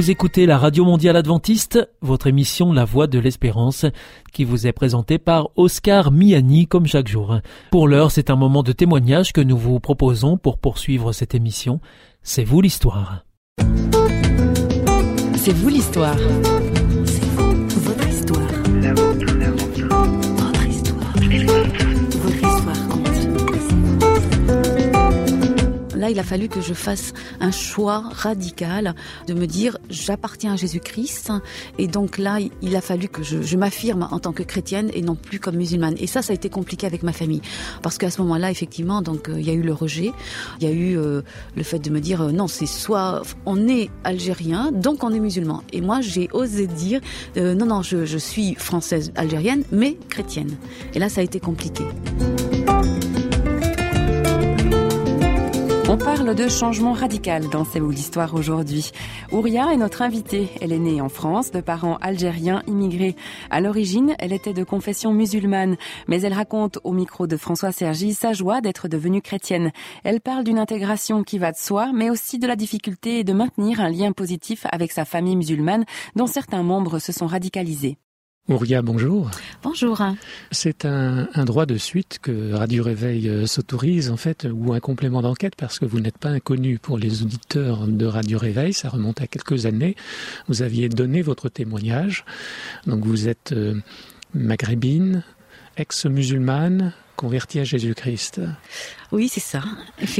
Vous 0.00 0.10
écoutez 0.10 0.46
la 0.46 0.56
Radio 0.56 0.86
Mondiale 0.86 1.16
Adventiste, 1.16 1.78
votre 2.00 2.26
émission 2.26 2.72
La 2.72 2.86
Voix 2.86 3.06
de 3.06 3.18
l'Espérance, 3.18 3.84
qui 4.32 4.44
vous 4.44 4.66
est 4.66 4.72
présentée 4.72 5.18
par 5.18 5.50
Oscar 5.56 6.10
Miani 6.10 6.66
comme 6.66 6.86
chaque 6.86 7.06
jour. 7.06 7.40
Pour 7.70 7.86
l'heure, 7.86 8.10
c'est 8.10 8.30
un 8.30 8.36
moment 8.36 8.62
de 8.62 8.72
témoignage 8.72 9.34
que 9.34 9.42
nous 9.42 9.58
vous 9.58 9.78
proposons 9.78 10.38
pour 10.38 10.56
poursuivre 10.56 11.12
cette 11.12 11.34
émission. 11.34 11.82
C'est 12.22 12.44
vous 12.44 12.62
l'histoire. 12.62 13.26
C'est 15.36 15.52
vous 15.52 15.68
l'histoire. 15.68 16.16
C'est 17.04 17.24
vous, 17.36 17.68
votre 17.82 18.08
histoire. 18.08 18.40
Il 26.10 26.18
a 26.18 26.24
fallu 26.24 26.48
que 26.48 26.60
je 26.60 26.74
fasse 26.74 27.12
un 27.38 27.52
choix 27.52 28.02
radical 28.10 28.94
de 29.28 29.34
me 29.34 29.46
dire 29.46 29.78
j'appartiens 29.88 30.54
à 30.54 30.56
Jésus-Christ 30.56 31.32
et 31.78 31.86
donc 31.86 32.18
là, 32.18 32.38
il 32.62 32.76
a 32.76 32.80
fallu 32.80 33.08
que 33.08 33.22
je, 33.22 33.56
m'affirme 33.56 34.08
en 34.10 34.18
tant 34.18 34.32
que 34.32 34.42
chrétienne 34.42 34.90
et 34.94 35.02
non 35.02 35.14
plus 35.14 35.38
comme 35.38 35.56
musulmane. 35.56 35.94
Et 35.98 36.06
ça, 36.06 36.22
ça 36.22 36.32
a 36.32 36.34
été 36.34 36.48
compliqué 36.48 36.86
avec 36.86 37.02
ma 37.02 37.12
famille 37.12 37.42
parce 37.82 37.98
qu'à 37.98 38.10
ce 38.10 38.20
moment-là, 38.22 38.50
effectivement, 38.50 39.02
donc 39.02 39.28
euh, 39.28 39.38
il 39.38 39.46
y 39.46 39.50
a 39.50 39.52
eu 39.52 39.62
le 39.62 39.72
rejet, 39.72 40.12
il 40.60 40.66
y 40.66 40.70
a 40.70 40.74
eu 40.74 40.98
euh, 40.98 41.22
le 41.56 41.62
fait 41.62 41.78
de 41.78 41.90
me 41.90 42.00
dire 42.00 42.22
euh, 42.22 42.32
non, 42.32 42.48
c'est 42.48 42.66
soit 42.66 43.22
on 43.46 43.68
est 43.68 43.90
algérien, 44.02 44.72
donc 44.72 45.04
on 45.04 45.12
est 45.12 45.20
musulman. 45.20 45.62
Et 45.72 45.80
moi, 45.80 46.00
j'ai 46.00 46.28
osé 46.32 46.66
dire 46.66 47.00
non, 47.36 47.66
non, 47.66 47.82
je 47.82 48.18
suis 48.18 48.54
française 48.54 49.12
algérienne, 49.14 49.62
mais 49.70 49.96
chrétienne. 50.08 50.56
Et 50.94 50.98
là, 50.98 51.08
ça 51.08 51.20
a 51.20 51.24
été 51.24 51.38
compliqué. 51.38 51.84
On 55.92 55.98
parle 55.98 56.36
de 56.36 56.48
changement 56.48 56.92
radical 56.92 57.48
dans 57.48 57.64
C'est 57.64 57.80
vous 57.80 57.90
l'histoire 57.90 58.34
aujourd'hui. 58.34 58.92
Ouria 59.32 59.72
est 59.72 59.76
notre 59.76 60.02
invitée. 60.02 60.48
Elle 60.60 60.72
est 60.72 60.78
née 60.78 61.00
en 61.00 61.08
France 61.08 61.50
de 61.50 61.60
parents 61.60 61.96
algériens 61.96 62.62
immigrés. 62.68 63.16
À 63.50 63.60
l'origine, 63.60 64.14
elle 64.20 64.32
était 64.32 64.52
de 64.52 64.62
confession 64.62 65.12
musulmane, 65.12 65.76
mais 66.06 66.20
elle 66.20 66.32
raconte 66.32 66.78
au 66.84 66.92
micro 66.92 67.26
de 67.26 67.36
François 67.36 67.72
Sergi 67.72 68.14
sa 68.14 68.32
joie 68.32 68.60
d'être 68.60 68.86
devenue 68.86 69.20
chrétienne. 69.20 69.72
Elle 70.04 70.20
parle 70.20 70.44
d'une 70.44 70.60
intégration 70.60 71.24
qui 71.24 71.38
va 71.38 71.50
de 71.50 71.56
soi, 71.56 71.90
mais 71.92 72.08
aussi 72.08 72.38
de 72.38 72.46
la 72.46 72.54
difficulté 72.54 73.24
de 73.24 73.32
maintenir 73.32 73.80
un 73.80 73.90
lien 73.90 74.12
positif 74.12 74.66
avec 74.70 74.92
sa 74.92 75.04
famille 75.04 75.34
musulmane 75.34 75.86
dont 76.14 76.28
certains 76.28 76.62
membres 76.62 77.00
se 77.00 77.10
sont 77.10 77.26
radicalisés. 77.26 77.98
Ouria, 78.50 78.82
bonjour. 78.82 79.30
Bonjour. 79.62 80.02
C'est 80.50 80.84
un, 80.84 81.28
un 81.34 81.44
droit 81.44 81.66
de 81.66 81.76
suite 81.76 82.18
que 82.20 82.52
Radio 82.52 82.82
Réveil 82.82 83.28
euh, 83.28 83.46
s'autorise, 83.46 84.10
en 84.10 84.16
fait, 84.16 84.44
ou 84.52 84.72
un 84.72 84.80
complément 84.80 85.22
d'enquête, 85.22 85.54
parce 85.54 85.78
que 85.78 85.84
vous 85.84 86.00
n'êtes 86.00 86.18
pas 86.18 86.30
inconnu 86.30 86.80
pour 86.80 86.98
les 86.98 87.22
auditeurs 87.22 87.86
de 87.86 88.06
Radio 88.06 88.40
Réveil. 88.40 88.72
Ça 88.72 88.88
remonte 88.88 89.20
à 89.20 89.28
quelques 89.28 89.66
années. 89.66 89.94
Vous 90.48 90.62
aviez 90.62 90.88
donné 90.88 91.22
votre 91.22 91.48
témoignage. 91.48 92.24
Donc 92.88 93.04
vous 93.04 93.28
êtes 93.28 93.52
euh, 93.52 93.76
maghrébine, 94.34 95.22
ex-musulmane, 95.76 96.92
convertie 97.20 97.60
à 97.60 97.64
Jésus-Christ. 97.64 98.40
Oui, 99.12 99.28
c'est 99.28 99.40
ça. 99.40 99.62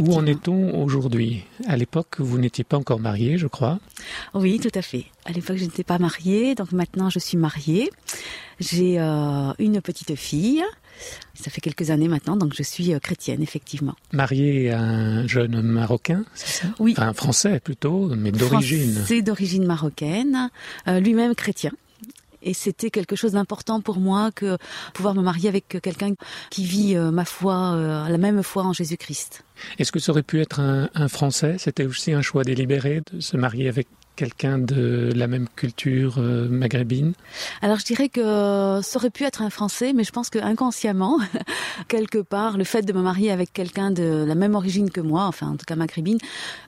Où 0.01 0.13
en 0.13 0.27
est-on 0.27 0.79
aujourd'hui? 0.83 1.45
À 1.67 1.79
l'époque, 1.79 2.17
vous 2.19 2.39
n'étiez 2.39 2.63
pas 2.63 2.77
encore 2.77 3.01
mariée, 3.01 3.39
je 3.39 3.47
crois. 3.47 3.79
Oui, 4.35 4.61
tout 4.61 4.79
à 4.79 4.83
fait. 4.83 5.07
À 5.25 5.33
l'époque, 5.33 5.57
je 5.57 5.65
n'étais 5.65 5.83
pas 5.83 5.99
mariée, 5.99 6.55
donc 6.55 6.73
maintenant 6.73 7.09
je 7.09 7.19
suis 7.19 7.39
mariée. 7.39 7.91
J'ai 8.59 9.01
euh, 9.01 9.53
une 9.59 9.81
petite 9.81 10.15
fille. 10.15 10.63
Ça 11.33 11.51
fait 11.51 11.63
quelques 11.63 11.89
années 11.89 12.09
maintenant, 12.09 12.37
donc 12.37 12.53
je 12.55 12.63
suis 12.63 12.93
euh, 12.93 12.99
chrétienne, 12.99 13.41
effectivement. 13.41 13.95
Mariée 14.13 14.71
à 14.71 14.83
un 14.83 15.27
jeune 15.27 15.63
Marocain, 15.63 16.27
c'est 16.35 16.65
ça? 16.65 16.69
Oui. 16.79 16.93
Enfin, 16.99 17.09
un 17.09 17.15
Français 17.15 17.61
plutôt, 17.61 18.09
mais 18.15 18.31
d'origine. 18.31 19.03
C'est 19.07 19.23
d'origine 19.23 19.65
marocaine, 19.65 20.51
euh, 20.87 21.01
lui-même 21.01 21.35
chrétien. 21.35 21.73
Et 22.43 22.55
c'était 22.55 22.91
quelque 22.91 23.17
chose 23.17 23.33
d'important 23.33 23.81
pour 23.81 23.99
moi 23.99 24.31
que 24.35 24.57
pouvoir 24.95 25.15
me 25.15 25.23
marier 25.23 25.49
avec 25.49 25.81
quelqu'un 25.83 26.15
qui 26.51 26.65
vit 26.65 26.97
euh, 26.97 27.11
ma 27.11 27.25
foi, 27.25 27.75
euh, 27.75 28.09
la 28.09 28.19
même 28.19 28.43
foi 28.43 28.65
en 28.65 28.73
Jésus-Christ. 28.73 29.45
Est-ce 29.79 29.93
que 29.93 29.99
ça 29.99 30.13
aurait 30.13 30.23
pu 30.23 30.41
être 30.41 30.61
un, 30.61 30.89
un 30.95 31.09
Français? 31.09 31.57
C'était 31.59 31.85
aussi 31.85 32.13
un 32.13 32.23
choix 32.23 32.45
délibéré 32.45 33.03
de 33.13 33.21
se 33.21 33.37
marier 33.37 33.69
avec 33.69 33.89
quelqu'un 34.21 34.59
de 34.59 35.11
la 35.17 35.27
même 35.29 35.49
culture 35.57 36.17
euh, 36.19 36.47
maghrébine? 36.47 37.15
Alors 37.63 37.79
je 37.79 37.87
dirais 37.87 38.11
que 38.11 38.21
ça 38.83 38.97
aurait 38.97 39.09
pu 39.09 39.25
être 39.25 39.41
un 39.41 39.49
Français, 39.49 39.95
mais 39.95 40.05
je 40.05 40.13
pense 40.13 40.29
que 40.29 40.39
inconsciemment, 40.39 41.19
quelque 41.89 42.19
part, 42.19 42.59
le 42.59 42.65
fait 42.65 42.83
de 42.83 42.93
me 42.93 43.01
marier 43.01 43.31
avec 43.31 43.51
quelqu'un 43.55 43.91
de 43.91 44.27
la 44.29 44.35
même 44.35 44.55
origine 44.55 44.91
que 44.91 45.01
moi, 45.01 45.25
enfin 45.25 45.47
en 45.47 45.57
tout 45.57 45.65
cas 45.67 45.75
maghrébine, 45.75 46.19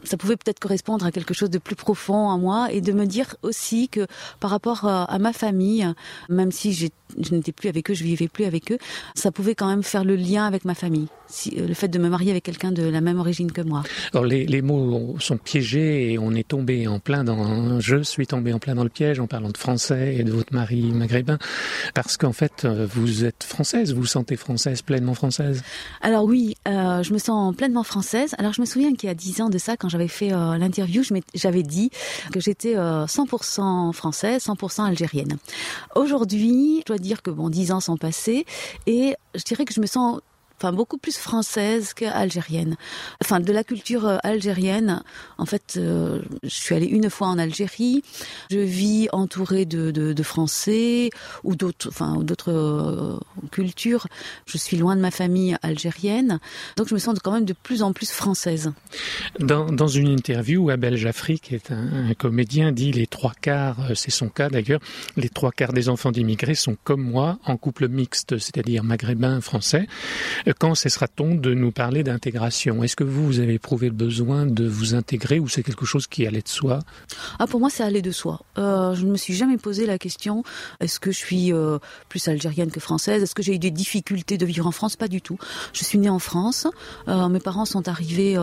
ça 0.02 0.16
pouvait 0.16 0.38
peut-être 0.38 0.60
correspondre 0.60 1.04
à 1.04 1.10
quelque 1.10 1.34
chose 1.34 1.50
de 1.50 1.58
plus 1.58 1.76
profond 1.76 2.30
en 2.30 2.38
moi 2.38 2.68
et 2.72 2.80
de 2.80 2.92
me 2.94 3.04
dire 3.04 3.36
aussi 3.42 3.90
que 3.90 4.06
par 4.40 4.50
rapport 4.50 4.86
euh, 4.86 5.04
à 5.06 5.18
ma 5.18 5.34
famille, 5.34 5.86
même 6.30 6.52
si 6.52 6.72
je 6.72 6.86
n'étais 7.34 7.52
plus 7.52 7.68
avec 7.68 7.90
eux, 7.90 7.94
je 7.94 8.04
vivais 8.04 8.28
plus 8.28 8.46
avec 8.46 8.72
eux, 8.72 8.78
ça 9.14 9.30
pouvait 9.30 9.54
quand 9.54 9.68
même 9.68 9.82
faire 9.82 10.04
le 10.04 10.16
lien 10.16 10.46
avec 10.46 10.64
ma 10.64 10.74
famille. 10.74 11.08
Si, 11.32 11.54
euh, 11.58 11.66
le 11.66 11.74
fait 11.74 11.88
de 11.88 11.98
me 11.98 12.08
marier 12.08 12.30
avec 12.30 12.44
quelqu'un 12.44 12.72
de 12.72 12.82
la 12.82 13.00
même 13.00 13.18
origine 13.18 13.50
que 13.50 13.62
moi. 13.62 13.82
Alors 14.12 14.24
les, 14.24 14.44
les 14.46 14.62
mots 14.62 15.16
sont 15.18 15.38
piégés 15.38 16.12
et 16.12 16.18
on 16.18 16.32
est 16.32 16.46
tombé 16.46 16.86
en 16.86 16.98
plein 16.98 17.24
dans... 17.24 17.80
Je 17.80 18.02
suis 18.02 18.26
tombé 18.26 18.52
en 18.52 18.58
plein 18.58 18.74
dans 18.74 18.84
le 18.84 18.90
piège 18.90 19.18
en 19.18 19.26
parlant 19.26 19.48
de 19.48 19.56
français 19.56 20.16
et 20.18 20.24
de 20.24 20.30
votre 20.30 20.52
mari 20.52 20.82
maghrébin, 20.92 21.38
parce 21.94 22.16
qu'en 22.16 22.32
fait, 22.32 22.64
euh, 22.64 22.86
vous 22.88 23.24
êtes 23.24 23.44
française, 23.44 23.92
vous 23.94 24.02
vous 24.02 24.06
sentez 24.06 24.36
française, 24.36 24.82
pleinement 24.82 25.14
française? 25.14 25.62
Alors 26.00 26.24
oui, 26.24 26.56
euh, 26.68 27.02
je 27.02 27.12
me 27.12 27.18
sens 27.18 27.54
pleinement 27.54 27.82
française. 27.82 28.34
Alors 28.38 28.52
je 28.52 28.60
me 28.60 28.66
souviens 28.66 28.94
qu'il 28.94 29.08
y 29.08 29.10
a 29.10 29.14
dix 29.14 29.40
ans 29.40 29.48
de 29.48 29.58
ça, 29.58 29.76
quand 29.76 29.88
j'avais 29.88 30.08
fait 30.08 30.32
euh, 30.32 30.58
l'interview, 30.58 31.02
j'avais 31.34 31.62
dit 31.62 31.90
que 32.32 32.40
j'étais 32.40 32.76
euh, 32.76 33.06
100% 33.06 33.92
française, 33.92 34.44
100% 34.44 34.84
algérienne. 34.84 35.38
Aujourd'hui, 35.94 36.80
je 36.80 36.84
dois 36.86 36.98
dire 36.98 37.22
que 37.22 37.30
bon, 37.30 37.48
dix 37.48 37.72
ans 37.72 37.80
sont 37.80 37.96
passés 37.96 38.44
et 38.86 39.14
je 39.34 39.42
dirais 39.44 39.64
que 39.64 39.72
je 39.72 39.80
me 39.80 39.86
sens 39.86 40.20
enfin 40.58 40.72
beaucoup 40.72 40.98
plus 40.98 41.16
française 41.16 41.92
qu'algérienne. 41.94 42.76
Enfin, 43.22 43.40
de 43.40 43.52
la 43.52 43.64
culture 43.64 44.06
euh, 44.06 44.18
algérienne, 44.22 45.02
en 45.38 45.46
fait, 45.46 45.74
euh, 45.76 46.22
je 46.42 46.48
suis 46.48 46.74
allée 46.74 46.86
une 46.86 47.10
fois 47.10 47.28
en 47.28 47.38
Algérie. 47.38 48.02
Je 48.50 48.58
vis 48.58 49.08
entourée 49.12 49.64
de, 49.64 50.22
Français 50.22 51.10
ou 51.42 51.56
d'autres, 51.56 51.88
enfin, 51.88 52.22
euh, 52.48 53.18
cultures. 53.50 54.06
Je 54.46 54.56
suis 54.56 54.76
loin 54.76 54.94
de 54.94 55.00
ma 55.00 55.10
famille 55.10 55.56
algérienne, 55.62 56.38
donc 56.76 56.88
je 56.88 56.94
me 56.94 56.98
sens 57.00 57.18
quand 57.22 57.32
même 57.32 57.44
de 57.44 57.54
plus 57.54 57.82
en 57.82 57.92
plus 57.92 58.10
française. 58.10 58.72
Dans, 59.40 59.88
une 59.88 60.08
interview, 60.08 60.70
Abel 60.70 60.96
Jaffry, 60.96 61.40
qui 61.40 61.54
est 61.56 61.72
un, 61.72 62.14
comédien, 62.14 62.72
dit 62.72 62.92
les 62.92 63.06
trois 63.06 63.32
quarts, 63.40 63.90
c'est 63.94 64.10
son 64.10 64.28
cas 64.28 64.48
d'ailleurs, 64.48 64.80
les 65.16 65.28
trois 65.28 65.50
quarts 65.50 65.72
des 65.72 65.88
enfants 65.88 66.12
d'immigrés 66.12 66.54
sont 66.54 66.76
comme 66.84 67.02
moi, 67.02 67.38
en 67.44 67.56
couple 67.56 67.88
mixte, 67.88 68.38
c'est-à-dire 68.38 68.84
maghrébin, 68.84 69.40
français. 69.40 69.86
Quand 70.58 70.74
cessera-t-on 70.74 71.34
de 71.34 71.54
nous 71.54 71.70
parler 71.70 72.02
d'intégration? 72.02 72.82
Est-ce 72.82 72.96
que 72.96 73.04
vous, 73.04 73.40
avez 73.40 73.54
éprouvé 73.54 73.88
le 73.88 73.94
besoin 73.94 74.46
de 74.46 74.66
vous 74.66 74.94
intégrer 74.94 75.38
ou 75.38 75.48
c'est 75.48 75.62
quelque 75.62 75.84
chose 75.84 76.06
qui 76.06 76.26
allait 76.26 76.42
de 76.42 76.48
soi? 76.48 76.80
Ah, 77.38 77.46
pour 77.46 77.60
moi, 77.60 77.70
c'est 77.70 77.82
aller 77.82 78.02
de 78.02 78.10
soi. 78.10 78.40
Euh, 78.58 78.94
je 78.94 79.04
ne 79.04 79.12
me 79.12 79.16
suis 79.16 79.34
jamais 79.34 79.56
posé 79.56 79.86
la 79.86 79.98
question 79.98 80.42
est-ce 80.80 81.00
que 81.00 81.12
je 81.12 81.18
suis 81.18 81.52
euh, 81.52 81.78
plus 82.08 82.26
algérienne 82.28 82.70
que 82.70 82.80
française? 82.80 83.22
Est-ce 83.22 83.34
que 83.34 83.42
j'ai 83.42 83.54
eu 83.54 83.58
des 83.58 83.70
difficultés 83.70 84.38
de 84.38 84.46
vivre 84.46 84.66
en 84.66 84.72
France? 84.72 84.96
Pas 84.96 85.08
du 85.08 85.20
tout. 85.20 85.38
Je 85.72 85.84
suis 85.84 85.98
née 85.98 86.10
en 86.10 86.18
France. 86.18 86.66
Euh, 87.08 87.28
mes 87.28 87.40
parents 87.40 87.64
sont 87.64 87.88
arrivés 87.88 88.36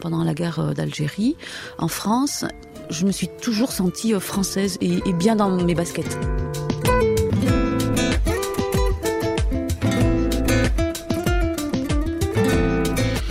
pendant 0.00 0.24
la 0.24 0.34
guerre 0.34 0.74
d'Algérie 0.74 1.36
en 1.78 1.88
France. 1.88 2.44
Je 2.90 3.04
me 3.06 3.12
suis 3.12 3.28
toujours 3.40 3.72
sentie 3.72 4.12
française 4.20 4.78
et 4.80 5.12
bien 5.12 5.36
dans 5.36 5.50
mes 5.50 5.74
baskets. 5.74 6.16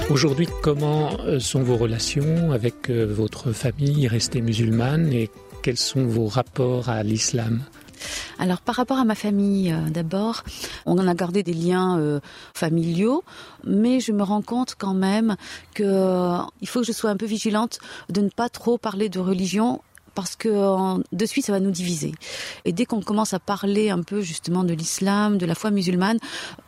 Aujourd'hui, 0.10 0.48
comment 0.62 1.20
euh, 1.22 1.40
sont 1.40 1.64
vos 1.64 1.78
relations 1.78 2.52
avec 2.52 2.90
euh, 2.90 3.06
votre 3.06 3.52
famille 3.54 4.08
restée 4.08 4.42
musulmane 4.42 5.12
et 5.12 5.32
quels 5.64 5.78
sont 5.78 6.06
vos 6.06 6.28
rapports 6.28 6.90
à 6.90 7.02
l'islam? 7.02 7.64
Alors 8.38 8.62
par 8.62 8.76
rapport 8.76 8.98
à 8.98 9.04
ma 9.04 9.16
famille, 9.16 9.72
euh, 9.72 9.90
d'abord, 9.90 10.44
on 10.86 10.98
en 11.00 11.08
a 11.08 11.16
gardé 11.16 11.42
des 11.42 11.54
liens 11.54 12.22
familiaux, 12.54 13.24
mais 13.64 14.00
je 14.00 14.12
me 14.12 14.24
rends 14.24 14.42
compte 14.44 14.76
quand 14.78 14.94
même 14.94 15.36
que 15.74 15.84
euh, 15.84 16.38
il 16.62 16.68
faut 16.68 16.82
que 16.82 16.86
je 16.86 16.92
sois 16.92 17.10
un 17.10 17.18
peu 17.18 17.26
vigilante 17.26 17.80
de 18.10 18.22
ne 18.22 18.30
pas 18.30 18.50
trop 18.50 18.78
parler 18.78 19.10
de 19.10 19.20
religion 19.20 19.82
parce 20.16 20.36
que 20.36 20.50
de 21.12 21.26
suite 21.26 21.46
ça 21.46 21.52
va 21.52 21.60
nous 21.60 21.72
diviser. 21.72 22.14
Et 22.64 22.72
dès 22.72 22.86
qu'on 22.86 23.02
commence 23.02 23.34
à 23.34 23.40
parler 23.40 23.90
un 23.90 24.02
peu 24.02 24.22
justement 24.22 24.64
de 24.64 24.74
l'islam, 24.74 25.38
de 25.38 25.46
la 25.46 25.56
foi 25.56 25.72
musulmane, 25.72 26.18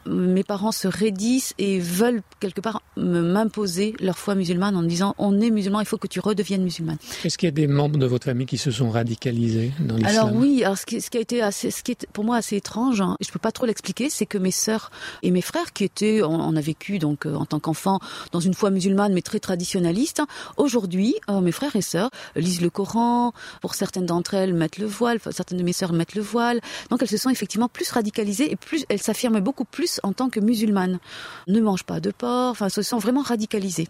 mes 0.06 0.44
parents 0.44 0.72
se 0.72 0.88
raidissent 0.88 1.54
et 1.58 1.80
veulent 1.80 2.22
quelque 2.40 2.62
part 2.62 2.82
m'imposer 2.96 3.96
leur 4.00 4.18
foi 4.18 4.36
musulmane 4.36 4.76
en 4.76 4.82
me 4.82 4.88
disant 4.88 5.16
on 5.18 5.40
est 5.42 5.50
musulman, 5.50 5.80
il 5.80 5.86
faut 5.86 5.98
que 5.98 6.08
tu 6.08 6.20
redeviennes 6.20 6.64
musulmane. 6.64 6.98
Est-ce 7.24 7.38
qu'il 7.38 7.48
y 7.48 7.52
a 7.52 7.52
des 7.52 7.68
membres 7.68 7.98
de 7.98 8.06
votre 8.06 8.26
famille 8.26 8.46
qui 8.46 8.58
se 8.58 8.72
sont 8.72 8.90
radicalisés 8.90 9.72
dans 9.80 9.96
l'islam? 9.96 10.16
Alors 10.16 10.36
oui, 10.36 10.64
alors 10.64 10.78
ce 10.78 10.86
qui, 10.86 11.02
ce 11.02 11.10
qui 11.10 11.18
a 11.18 11.22
été 11.22 11.42
assez, 11.42 11.72
ce 11.72 11.84
qui 11.84 11.92
est 11.92 12.08
pour 12.14 12.24
moi 12.24 12.38
assez 12.38 12.56
étrange, 12.56 13.02
hein, 13.02 13.16
je 13.22 13.32
peux 13.32 13.40
pas 13.40 13.52
trop 13.52 13.66
l'expliquer, 13.66 14.10
c'est 14.10 14.26
que 14.26 14.38
mes 14.38 14.52
sœurs 14.52 14.92
et 15.24 15.32
mes 15.32 15.42
frères 15.42 15.74
qui 15.74 15.84
étaient, 15.84 16.22
on, 16.22 16.34
on 16.34 16.56
a 16.56 16.62
vécu 16.62 17.00
donc 17.00 17.26
euh, 17.26 17.36
en 17.36 17.46
tant 17.46 17.60
qu'enfants 17.60 18.00
dans 18.32 18.40
une 18.40 18.54
foi 18.54 18.72
musulmane 18.72 19.14
mais 19.14 19.22
très 19.22 19.40
traditionnaliste, 19.40 20.22
aujourd'hui 20.58 21.16
euh, 21.30 21.42
mes 21.42 21.52
frères 21.52 21.76
et 21.76 21.82
sœurs 21.82 22.10
lisent 22.36 22.62
le 22.62 22.70
Coran, 22.70 23.34
pour 23.62 23.76
certaines 23.76 24.06
d'entre 24.06 24.34
elles 24.34 24.54
mettent 24.54 24.78
le 24.78 24.88
voile, 24.88 25.20
certaines 25.32 25.58
de 25.58 25.64
mes 25.64 25.74
sœurs 25.74 25.94
mettent 25.94 26.16
le 26.16 26.22
voile. 26.22 26.60
Donc 26.90 27.02
elles 27.02 27.10
se 27.10 27.18
sont 27.18 27.30
effectivement 27.30 27.70
plus 27.70 27.90
radicalisées 27.92 28.52
et 28.52 28.56
plus 28.56 28.86
elles 28.90 29.02
s'affirment 29.02 29.40
beaucoup 29.40 29.66
plus 29.66 30.00
en 30.04 30.14
tant 30.14 30.30
que 30.30 30.40
musulmanes. 30.40 31.00
Ne 31.48 31.62
mangent 31.62 31.86
pas 31.86 32.00
de 32.00 32.12
porc, 32.12 32.52
enfin 32.52 32.70
se 32.70 32.82
sont 32.82 32.98
vraiment 32.98 33.22
radicalisées. 33.22 33.88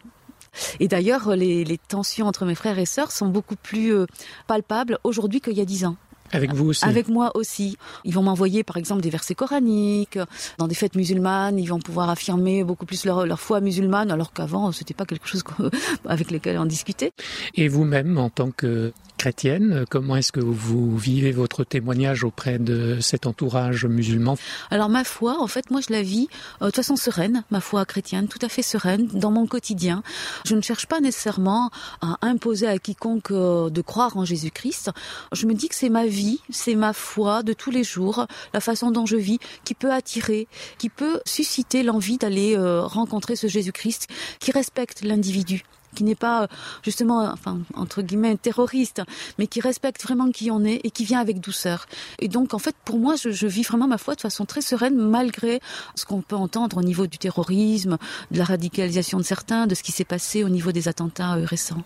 Et 0.80 0.88
d'ailleurs, 0.88 1.36
les, 1.36 1.64
les, 1.64 1.78
tensions 1.78 2.26
entre 2.26 2.46
mes 2.46 2.56
frères 2.56 2.80
et 2.80 2.86
sœurs 2.86 3.12
sont 3.12 3.28
beaucoup 3.28 3.56
plus 3.56 3.94
euh, 3.94 4.06
palpables 4.48 4.98
aujourd'hui 5.04 5.40
qu'il 5.40 5.54
y 5.54 5.62
a 5.62 5.66
dix 5.66 5.86
ans. 5.86 5.98
Avec 6.32 6.54
vous 6.54 6.66
aussi 6.68 6.86
Avec 6.86 7.08
moi 7.08 7.32
aussi. 7.36 7.78
Ils 8.04 8.14
vont 8.14 8.24
m'envoyer 8.24 8.64
par 8.64 8.78
exemple 8.78 9.02
des 9.02 9.10
versets 9.10 9.36
coraniques. 9.36 10.20
Dans 10.58 10.68
des 10.68 10.76
fêtes 10.76 10.96
musulmanes, 10.96 11.58
ils 11.60 11.68
vont 11.68 11.80
pouvoir 11.80 12.10
affirmer 12.10 12.64
beaucoup 12.64 12.86
plus 12.86 13.06
leur, 13.06 13.26
leur 13.26 13.40
foi 13.40 13.62
musulmane, 13.62 14.12
alors 14.12 14.34
qu'avant, 14.34 14.72
c'était 14.72 14.94
pas 14.94 15.06
quelque 15.06 15.28
chose 15.28 15.44
avec 16.06 16.32
lequel 16.32 16.58
on 16.60 16.66
discutait. 16.66 17.12
Et 17.56 17.68
vous-même, 17.68 18.18
en 18.18 18.30
tant 18.30 18.52
que 18.52 18.92
chrétienne. 19.18 19.86
Comment 19.90 20.16
est-ce 20.16 20.32
que 20.32 20.40
vous 20.40 20.98
vivez 20.98 21.32
votre 21.32 21.64
témoignage 21.64 22.24
auprès 22.24 22.60
de 22.60 23.00
cet 23.02 23.26
entourage 23.26 23.86
musulman? 23.86 24.38
Alors 24.70 24.90
ma 24.90 25.04
foi, 25.04 25.42
en 25.42 25.48
fait, 25.48 25.72
moi 25.72 25.82
je 25.82 25.92
la 25.92 26.02
vis 26.02 26.28
euh, 26.62 26.68
de 26.68 26.76
façon 26.76 26.96
sereine, 26.96 27.44
ma 27.52 27.60
foi 27.60 27.86
chrétienne, 27.86 28.28
tout 28.28 28.40
à 28.42 28.50
fait 28.50 28.62
sereine 28.62 29.08
dans 29.08 29.32
mon 29.32 29.48
quotidien. 29.48 30.04
Je 30.46 30.56
ne 30.56 30.62
cherche 30.62 30.86
pas 30.86 31.00
nécessairement 31.00 31.70
à 32.02 32.18
imposer 32.22 32.68
à 32.68 32.78
quiconque 32.80 33.32
euh, 33.32 33.70
de 33.70 33.82
croire 33.82 34.18
en 34.18 34.26
Jésus-Christ. 34.26 34.92
Je 35.34 35.46
me 35.46 35.54
dis 35.54 35.68
que 35.68 35.76
c'est 35.76 35.90
ma 35.90 36.06
vie, 36.06 36.40
c'est 36.50 36.76
ma 36.76 36.94
foi 36.94 37.44
de 37.44 37.54
tous 37.54 37.72
les 37.72 37.84
jours, 37.84 38.28
la 38.54 38.60
façon 38.60 38.92
dont 38.92 39.06
je 39.06 39.18
vis, 39.18 39.40
qui 39.64 39.74
peut 39.74 39.92
attirer, 39.92 40.48
qui 40.78 40.90
peut 40.90 41.20
susciter 41.26 41.84
l'envie 41.84 42.18
d'aller 42.18 42.56
euh, 42.56 42.82
rencontrer 42.82 43.36
ce 43.36 43.48
Jésus-Christ 43.48 44.08
qui 44.40 44.52
respecte 44.52 45.04
l'individu 45.04 45.64
qui 45.96 46.04
n'est 46.04 46.16
pas 46.16 46.48
justement, 46.84 47.24
enfin 47.32 47.60
entre 47.76 48.02
guillemets 48.02 48.38
terroriste, 48.38 49.02
mais 49.38 49.48
qui 49.48 49.62
respecte 49.62 50.04
vraiment 50.04 50.32
qui 50.32 50.52
on 50.52 50.64
est 50.64 50.82
et 50.84 50.92
qui 50.92 51.06
vient 51.06 51.20
avec 51.20 51.40
douceur. 51.40 51.86
Et 52.20 52.28
donc 52.28 52.54
en 52.54 52.60
fait 52.60 52.76
pour 52.86 53.00
moi 53.00 53.16
je, 53.16 53.32
je 53.32 53.48
vis 53.48 53.64
vraiment 53.64 53.88
ma 53.88 53.98
foi 53.98 54.16
de 54.16 54.22
façon 54.22 54.46
très 54.46 54.62
sereine 54.62 54.96
malgré 54.96 55.60
ce 55.96 56.06
qu'on 56.06 56.22
peut 56.22 56.36
entendre 56.36 56.78
au 56.78 56.84
niveau 56.84 57.08
du 57.08 57.18
terrorisme, 57.18 57.98
de 58.32 58.38
la 58.38 58.46
radicalisation 58.46 59.18
de 59.18 59.24
certains, 59.24 59.68
de 59.68 59.76
ce 59.76 59.84
qui 59.84 59.92
s'est 59.92 60.06
passé 60.06 60.44
au 60.44 60.50
niveau 60.50 60.72
des 60.72 60.88
attentats 60.88 61.36
euh, 61.36 61.46
récents. 61.46 61.84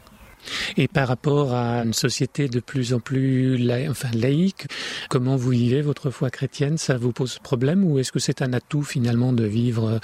Et 0.78 0.88
par 0.88 1.08
rapport 1.08 1.54
à 1.54 1.84
une 1.84 1.94
société 1.94 2.48
de 2.48 2.60
plus 2.60 2.94
en 2.94 3.00
plus 3.00 3.60
enfin, 3.90 4.10
laïque, 4.14 4.68
comment 5.10 5.36
vous 5.36 5.50
vivez 5.50 5.82
votre 5.82 6.10
foi 6.10 6.30
chrétienne? 6.30 6.78
Ça 6.78 6.98
vous 6.98 7.12
pose 7.12 7.40
problème 7.40 7.84
ou 7.84 8.00
est-ce 8.00 8.12
que 8.12 8.20
c'est 8.20 8.42
un 8.42 8.54
atout 8.54 8.84
finalement 8.84 9.34
de 9.34 9.44
vivre 9.44 9.90
euh, 9.90 10.00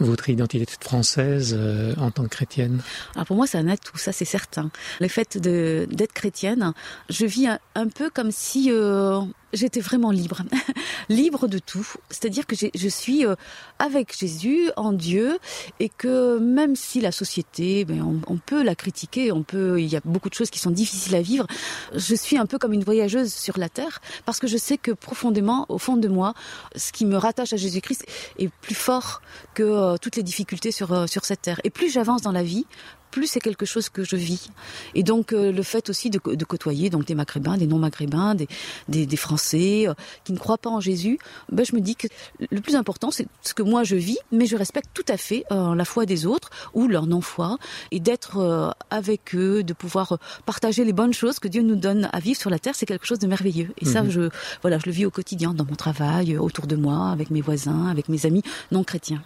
votre 0.00 0.28
identité 0.28 0.66
française 0.80 1.56
euh, 1.58 1.94
en 1.98 2.10
tant 2.10 2.24
que 2.24 2.28
chrétienne? 2.28 2.82
Alors 3.14 3.26
pour 3.26 3.36
moi 3.36 3.46
c'est 3.46 3.58
un 3.58 3.68
atout, 3.68 3.96
ça 3.96 4.12
c'est 4.12 4.24
certain. 4.24 4.70
Le 5.00 5.08
fait 5.08 5.38
d'être 5.38 6.12
chrétienne, 6.12 6.72
je 7.08 7.26
vis 7.26 7.48
un, 7.48 7.58
un, 7.74 7.88
peu 7.88 8.10
comme 8.10 8.30
si 8.30 8.70
euh, 8.70 9.20
j'étais 9.52 9.80
vraiment 9.80 10.10
libre, 10.10 10.42
libre 11.08 11.48
de 11.48 11.58
tout. 11.58 11.86
C'est-à-dire 12.10 12.46
que 12.46 12.56
je 12.56 12.88
suis 12.88 13.26
euh, 13.26 13.34
avec 13.78 14.16
Jésus, 14.16 14.70
en 14.76 14.92
Dieu, 14.92 15.38
et 15.80 15.88
que 15.88 16.38
même 16.38 16.76
si 16.76 17.00
la 17.00 17.12
société, 17.12 17.84
ben, 17.84 18.02
on, 18.02 18.20
on, 18.32 18.38
peut 18.38 18.62
la 18.62 18.74
critiquer, 18.74 19.32
on 19.32 19.42
peut, 19.42 19.71
il 19.78 19.86
y 19.86 19.96
a 19.96 20.00
beaucoup 20.04 20.28
de 20.28 20.34
choses 20.34 20.50
qui 20.50 20.58
sont 20.58 20.70
difficiles 20.70 21.14
à 21.14 21.22
vivre. 21.22 21.46
Je 21.94 22.14
suis 22.14 22.38
un 22.38 22.46
peu 22.46 22.58
comme 22.58 22.72
une 22.72 22.84
voyageuse 22.84 23.32
sur 23.32 23.58
la 23.58 23.68
terre, 23.68 24.00
parce 24.24 24.38
que 24.38 24.46
je 24.46 24.56
sais 24.56 24.78
que 24.78 24.92
profondément, 24.92 25.66
au 25.68 25.78
fond 25.78 25.96
de 25.96 26.08
moi, 26.08 26.34
ce 26.76 26.92
qui 26.92 27.04
me 27.04 27.16
rattache 27.16 27.52
à 27.52 27.56
Jésus-Christ 27.56 28.04
est 28.38 28.50
plus 28.60 28.74
fort 28.74 29.22
que 29.54 29.62
euh, 29.62 29.96
toutes 29.96 30.16
les 30.16 30.22
difficultés 30.22 30.72
sur 30.72 30.92
euh, 30.92 31.06
sur 31.06 31.24
cette 31.24 31.42
terre. 31.42 31.60
Et 31.64 31.70
plus 31.70 31.90
j'avance 31.90 32.22
dans 32.22 32.32
la 32.32 32.42
vie, 32.42 32.66
plus 33.12 33.28
c'est 33.28 33.40
quelque 33.40 33.66
chose 33.66 33.88
que 33.88 34.02
je 34.02 34.16
vis. 34.16 34.50
Et 34.96 35.04
donc 35.04 35.32
euh, 35.32 35.52
le 35.52 35.62
fait 35.62 35.88
aussi 35.90 36.10
de, 36.10 36.18
de, 36.24 36.44
côtoyer 36.44 36.90
donc 36.90 37.04
des 37.04 37.14
maghrébins, 37.14 37.56
des 37.56 37.68
non-maghrébins, 37.68 38.34
des, 38.34 38.48
des, 38.88 39.06
des, 39.06 39.16
Français 39.16 39.86
euh, 39.86 39.94
qui 40.24 40.32
ne 40.32 40.38
croient 40.38 40.58
pas 40.58 40.70
en 40.70 40.80
Jésus, 40.80 41.18
ben, 41.52 41.64
je 41.64 41.76
me 41.76 41.80
dis 41.80 41.94
que 41.94 42.08
le 42.50 42.60
plus 42.60 42.74
important 42.74 43.10
c'est 43.10 43.26
ce 43.42 43.54
que 43.54 43.62
moi 43.62 43.84
je 43.84 43.94
vis, 43.94 44.18
mais 44.32 44.46
je 44.46 44.56
respecte 44.56 44.90
tout 44.94 45.04
à 45.08 45.16
fait 45.16 45.44
euh, 45.52 45.74
la 45.74 45.84
foi 45.84 46.06
des 46.06 46.26
autres 46.26 46.50
ou 46.74 46.88
leur 46.88 47.06
non-foi 47.06 47.58
et 47.92 48.00
d'être 48.00 48.74
avec 48.90 49.34
eux, 49.34 49.62
de 49.62 49.74
pouvoir 49.74 50.18
partager 50.46 50.84
les 50.84 50.92
bonnes 50.92 51.12
choses 51.12 51.38
que 51.38 51.48
Dieu 51.48 51.62
nous 51.62 51.76
donne 51.76 52.08
à 52.12 52.18
vivre 52.18 52.40
sur 52.40 52.50
la 52.50 52.58
terre, 52.58 52.74
c'est 52.74 52.86
quelque 52.86 53.06
chose 53.06 53.18
de 53.18 53.26
merveilleux. 53.26 53.70
Et 53.80 53.84
mmh. 53.84 53.92
ça, 53.92 54.08
je 54.08 54.30
voilà, 54.62 54.78
je 54.78 54.86
le 54.86 54.92
vis 54.92 55.06
au 55.06 55.10
quotidien 55.10 55.52
dans 55.54 55.64
mon 55.64 55.76
travail, 55.76 56.38
autour 56.38 56.66
de 56.66 56.76
moi, 56.76 57.10
avec 57.10 57.30
mes 57.30 57.42
voisins, 57.42 57.86
avec 57.86 58.08
mes 58.08 58.26
amis 58.26 58.42
non 58.70 58.84
chrétiens. 58.84 59.22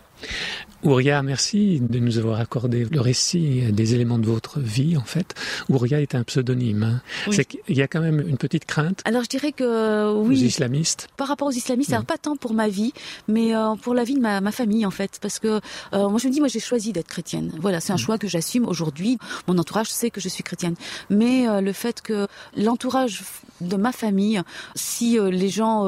Ouria, 0.83 1.23
merci 1.23 1.81
de 1.81 1.99
nous 1.99 2.19
avoir 2.19 2.39
accordé 2.39 2.85
le 2.85 3.01
récit 3.01 3.73
des 3.73 3.95
éléments 3.95 4.19
de 4.19 4.27
votre 4.27 4.61
vie, 4.61 4.97
en 4.97 5.03
fait. 5.03 5.35
Ouria 5.69 6.01
est 6.01 6.15
un 6.15 6.23
pseudonyme. 6.23 6.83
Hein. 6.83 7.03
Oui. 7.27 7.37
Y 7.69 7.83
a 7.83 7.89
quand 7.89 8.01
même 8.01 8.21
une 8.21 8.37
petite 8.37 8.67
crainte. 8.67 9.01
Alors 9.05 9.25
je 9.25 9.29
dirais 9.29 9.53
que 9.53 10.13
oui. 10.13 10.43
Aux 10.43 10.47
islamistes. 10.47 11.09
Par 11.17 11.29
rapport 11.29 11.49
aux 11.49 11.53
islamistes, 11.53 11.93
alors 11.93 12.05
pas 12.05 12.19
tant 12.19 12.37
pour 12.37 12.55
ma 12.55 12.69
vie, 12.69 12.93
mais 13.27 13.57
euh, 13.57 13.75
pour 13.75 13.95
la 13.95 14.05
vie 14.05 14.15
de 14.15 14.21
ma, 14.21 14.41
ma, 14.41 14.53
famille, 14.53 14.87
en 14.87 14.91
fait. 14.91 15.19
Parce 15.21 15.39
que 15.39 15.61
euh, 15.93 16.09
moi 16.09 16.19
je 16.19 16.29
me 16.29 16.33
dis, 16.33 16.41
moi 16.41 16.49
j'ai 16.49 16.61
choisi 16.61 16.93
d'être 16.93 17.09
chrétienne. 17.09 17.53
Voilà, 17.61 17.81
c'est 17.81 17.93
un 17.93 17.97
mmh. 17.97 17.99
choix 17.99 18.19
que 18.19 18.29
j'assume 18.29 18.67
aujourd'hui. 18.67 19.19
Mon 19.49 19.59
entourage 19.59 19.89
sait 19.89 20.11
que 20.11 20.21
je 20.21 20.29
suis 20.29 20.45
chrétienne. 20.45 20.77
Mais 21.11 21.49
euh, 21.49 21.61
le 21.61 21.73
fait 21.73 22.01
que 22.01 22.29
l'entourage 22.57 23.23
de 23.61 23.77
ma 23.77 23.93
famille, 23.93 24.41
si 24.75 25.19
euh, 25.19 25.31
les 25.31 25.49
gens 25.49 25.87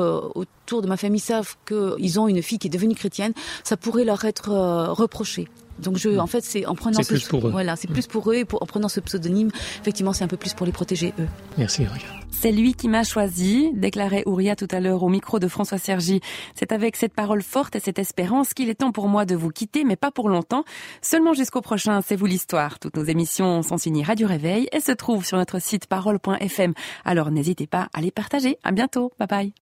autour 0.68 0.82
de 0.82 0.86
ma 0.86 0.98
famille 0.98 1.20
savent 1.20 1.56
qu'ils 1.66 2.20
ont 2.20 2.28
une 2.28 2.42
fille 2.42 2.58
qui 2.58 2.66
est 2.66 2.70
devenue 2.70 2.94
chrétienne, 2.94 3.32
ça 3.64 3.78
pourrait 3.78 4.04
leur 4.04 4.24
être 4.26 4.50
euh, 4.50 4.92
reproché. 4.92 5.48
Donc 5.78 5.96
je, 5.96 6.18
en 6.18 6.26
fait, 6.26 6.44
c'est 6.44 6.66
en 6.66 6.74
prenant 6.74 7.02
ce, 7.02 7.08
plus 7.08 7.26
pour 7.26 7.46
eux. 7.46 7.50
voilà, 7.50 7.76
c'est 7.76 7.88
plus 7.88 8.06
pour 8.06 8.30
eux 8.30 8.34
et 8.34 8.44
pour, 8.44 8.62
en 8.62 8.66
prenant 8.66 8.88
ce 8.88 9.00
pseudonyme, 9.00 9.48
effectivement, 9.80 10.12
c'est 10.12 10.24
un 10.24 10.28
peu 10.28 10.36
plus 10.36 10.52
pour 10.52 10.66
les 10.66 10.72
protéger 10.72 11.14
eux. 11.20 11.28
Merci. 11.56 11.86
C'est 12.30 12.52
lui 12.52 12.74
qui 12.74 12.88
m'a 12.88 13.04
choisi, 13.04 13.70
déclarait 13.74 14.24
Ouria 14.26 14.56
tout 14.56 14.68
à 14.70 14.80
l'heure 14.80 15.02
au 15.04 15.08
micro 15.08 15.38
de 15.38 15.48
François 15.48 15.78
Sergi. 15.78 16.20
C'est 16.54 16.72
avec 16.72 16.96
cette 16.96 17.14
parole 17.14 17.42
forte 17.42 17.76
et 17.76 17.80
cette 17.80 17.98
espérance 17.98 18.54
qu'il 18.54 18.68
est 18.68 18.74
temps 18.74 18.92
pour 18.92 19.08
moi 19.08 19.24
de 19.24 19.36
vous 19.36 19.50
quitter, 19.50 19.84
mais 19.84 19.96
pas 19.96 20.10
pour 20.10 20.28
longtemps. 20.28 20.64
Seulement 21.00 21.32
jusqu'au 21.32 21.60
prochain, 21.60 22.00
c'est 22.02 22.16
vous 22.16 22.26
l'histoire. 22.26 22.78
Toutes 22.78 22.96
nos 22.96 23.04
émissions 23.04 23.62
sont 23.62 23.78
signées 23.78 24.02
Radio 24.02 24.26
Réveil 24.26 24.68
et 24.72 24.80
se 24.80 24.92
trouvent 24.92 25.24
sur 25.24 25.38
notre 25.38 25.60
site 25.60 25.86
parole.fm. 25.86 26.74
Alors 27.04 27.30
n'hésitez 27.30 27.68
pas 27.68 27.88
à 27.94 28.00
les 28.00 28.10
partager. 28.10 28.58
À 28.64 28.72
bientôt. 28.72 29.12
Bye 29.18 29.28
bye. 29.28 29.67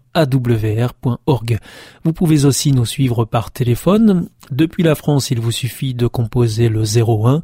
www.awr.org. 0.15 1.59
Vous 2.03 2.13
pouvez 2.13 2.45
aussi 2.45 2.71
nous 2.71 2.85
suivre 2.85 3.25
par 3.25 3.51
téléphone. 3.51 4.29
Depuis 4.51 4.83
la 4.83 4.95
France, 4.95 5.31
il 5.31 5.39
vous 5.39 5.51
suffit 5.51 5.93
de 5.93 6.07
composer 6.07 6.69
le 6.69 6.83
01 6.83 7.41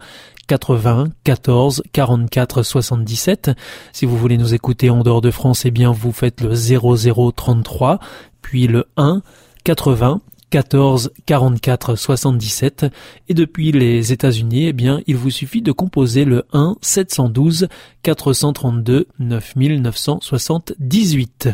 80 0.48 1.10
14 1.24 1.84
44 1.92 2.64
77. 2.64 3.52
Si 3.92 4.06
vous 4.06 4.18
voulez 4.18 4.38
nous 4.38 4.54
écouter 4.54 4.90
en 4.90 5.04
dehors 5.04 5.22
de 5.22 5.32
France, 5.32 5.66
eh 5.66 5.72
bien 5.72 5.92
vous 5.92 6.12
faites 6.12 6.42
le 6.42 6.54
00 6.54 7.32
33 7.32 8.00
puis 8.42 8.68
le 8.68 8.86
1 8.96 9.22
80 9.64 10.22
14 10.50 11.12
44 11.26 11.96
77 11.96 12.86
et 13.28 13.34
depuis 13.34 13.74
les 13.74 14.14
États-Unis, 14.14 14.68
eh 14.68 14.74
bien, 14.74 15.02
il 15.08 15.18
vous 15.18 15.30
suffit 15.30 15.62
de 15.62 15.74
composer 15.74 16.24
le 16.26 16.46
1 16.54 16.78
712 16.82 17.68
432 18.04 19.08
9978. 19.20 21.50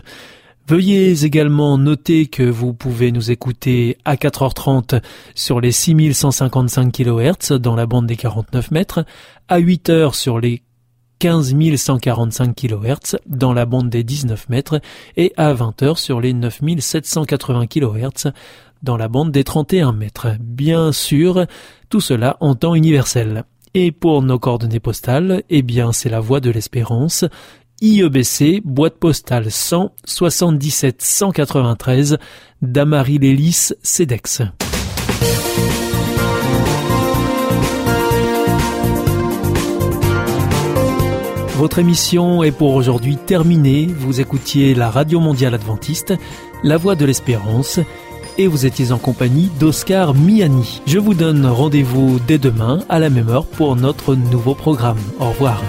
Veuillez 0.66 1.26
également 1.26 1.78
noter 1.78 2.28
que 2.28 2.44
vous 2.44 2.74
pouvez 2.74 3.12
nous 3.12 3.32
écouter 3.32 3.98
à 4.06 4.16
4h30 4.16 5.02
sur 5.36 5.60
les 5.60 5.74
6155 5.74 6.90
kHz 6.90 7.60
dans 7.60 7.76
la 7.76 7.86
bande 7.86 8.08
des 8.08 8.16
49 8.16 8.72
mètres, 8.72 9.06
à 9.50 9.60
8h 9.60 10.14
sur 10.14 10.40
les 10.40 10.64
15 11.20 11.54
145 11.76 12.56
kHz 12.56 13.18
dans 13.26 13.52
la 13.52 13.66
bande 13.66 13.90
des 13.90 14.06
19 14.06 14.48
mètres 14.48 14.80
et 15.18 15.34
à 15.36 15.54
20h 15.54 15.98
sur 15.98 16.22
les 16.22 16.32
9780 16.32 17.68
kHz 17.68 18.32
dans 18.84 18.96
la 18.96 19.10
bande 19.10 19.32
des 19.32 19.44
31 19.44 19.92
mètres. 19.92 20.28
Bien 20.40 20.94
sûr, 20.94 21.46
tout 21.90 22.02
cela 22.02 22.38
en 22.40 22.56
temps 22.56 22.76
universel. 22.76 23.44
Et 23.74 23.92
pour 23.92 24.22
nos 24.22 24.38
coordonnées 24.38 24.80
postales, 24.80 25.42
eh 25.50 25.64
bien 25.64 25.94
c'est 25.94 26.10
la 26.10 26.20
voie 26.20 26.40
de 26.40 26.52
l'espérance, 26.52 27.26
IEBC, 27.84 28.62
boîte 28.64 28.98
postale 28.98 29.52
100 29.52 29.92
77 30.06 31.02
193, 31.02 32.18
Damary 32.62 33.18
Lélis, 33.18 33.74
CEDEX. 33.84 34.42
Votre 41.58 41.80
émission 41.80 42.42
est 42.42 42.54
pour 42.54 42.74
aujourd'hui 42.74 43.18
terminée. 43.18 43.88
Vous 43.88 44.22
écoutiez 44.22 44.76
la 44.76 44.90
Radio 44.90 45.20
Mondiale 45.20 45.56
Adventiste, 45.56 46.14
La 46.64 46.78
Voix 46.78 46.96
de 46.96 47.04
l'Espérance, 47.04 47.82
et 48.38 48.48
vous 48.48 48.66
étiez 48.66 48.94
en 48.94 48.98
compagnie 48.98 49.50
d'Oscar 49.60 50.14
Miani. 50.14 50.82
Je 50.88 51.00
vous 51.00 51.16
donne 51.16 51.46
rendez-vous 51.46 52.22
dès 52.26 52.38
demain 52.38 52.80
à 52.88 53.00
la 53.00 53.10
même 53.10 53.28
heure 53.28 53.46
pour 53.46 53.76
notre 53.76 54.16
nouveau 54.16 54.56
programme. 54.56 55.00
Au 55.20 55.32
revoir. 55.32 55.62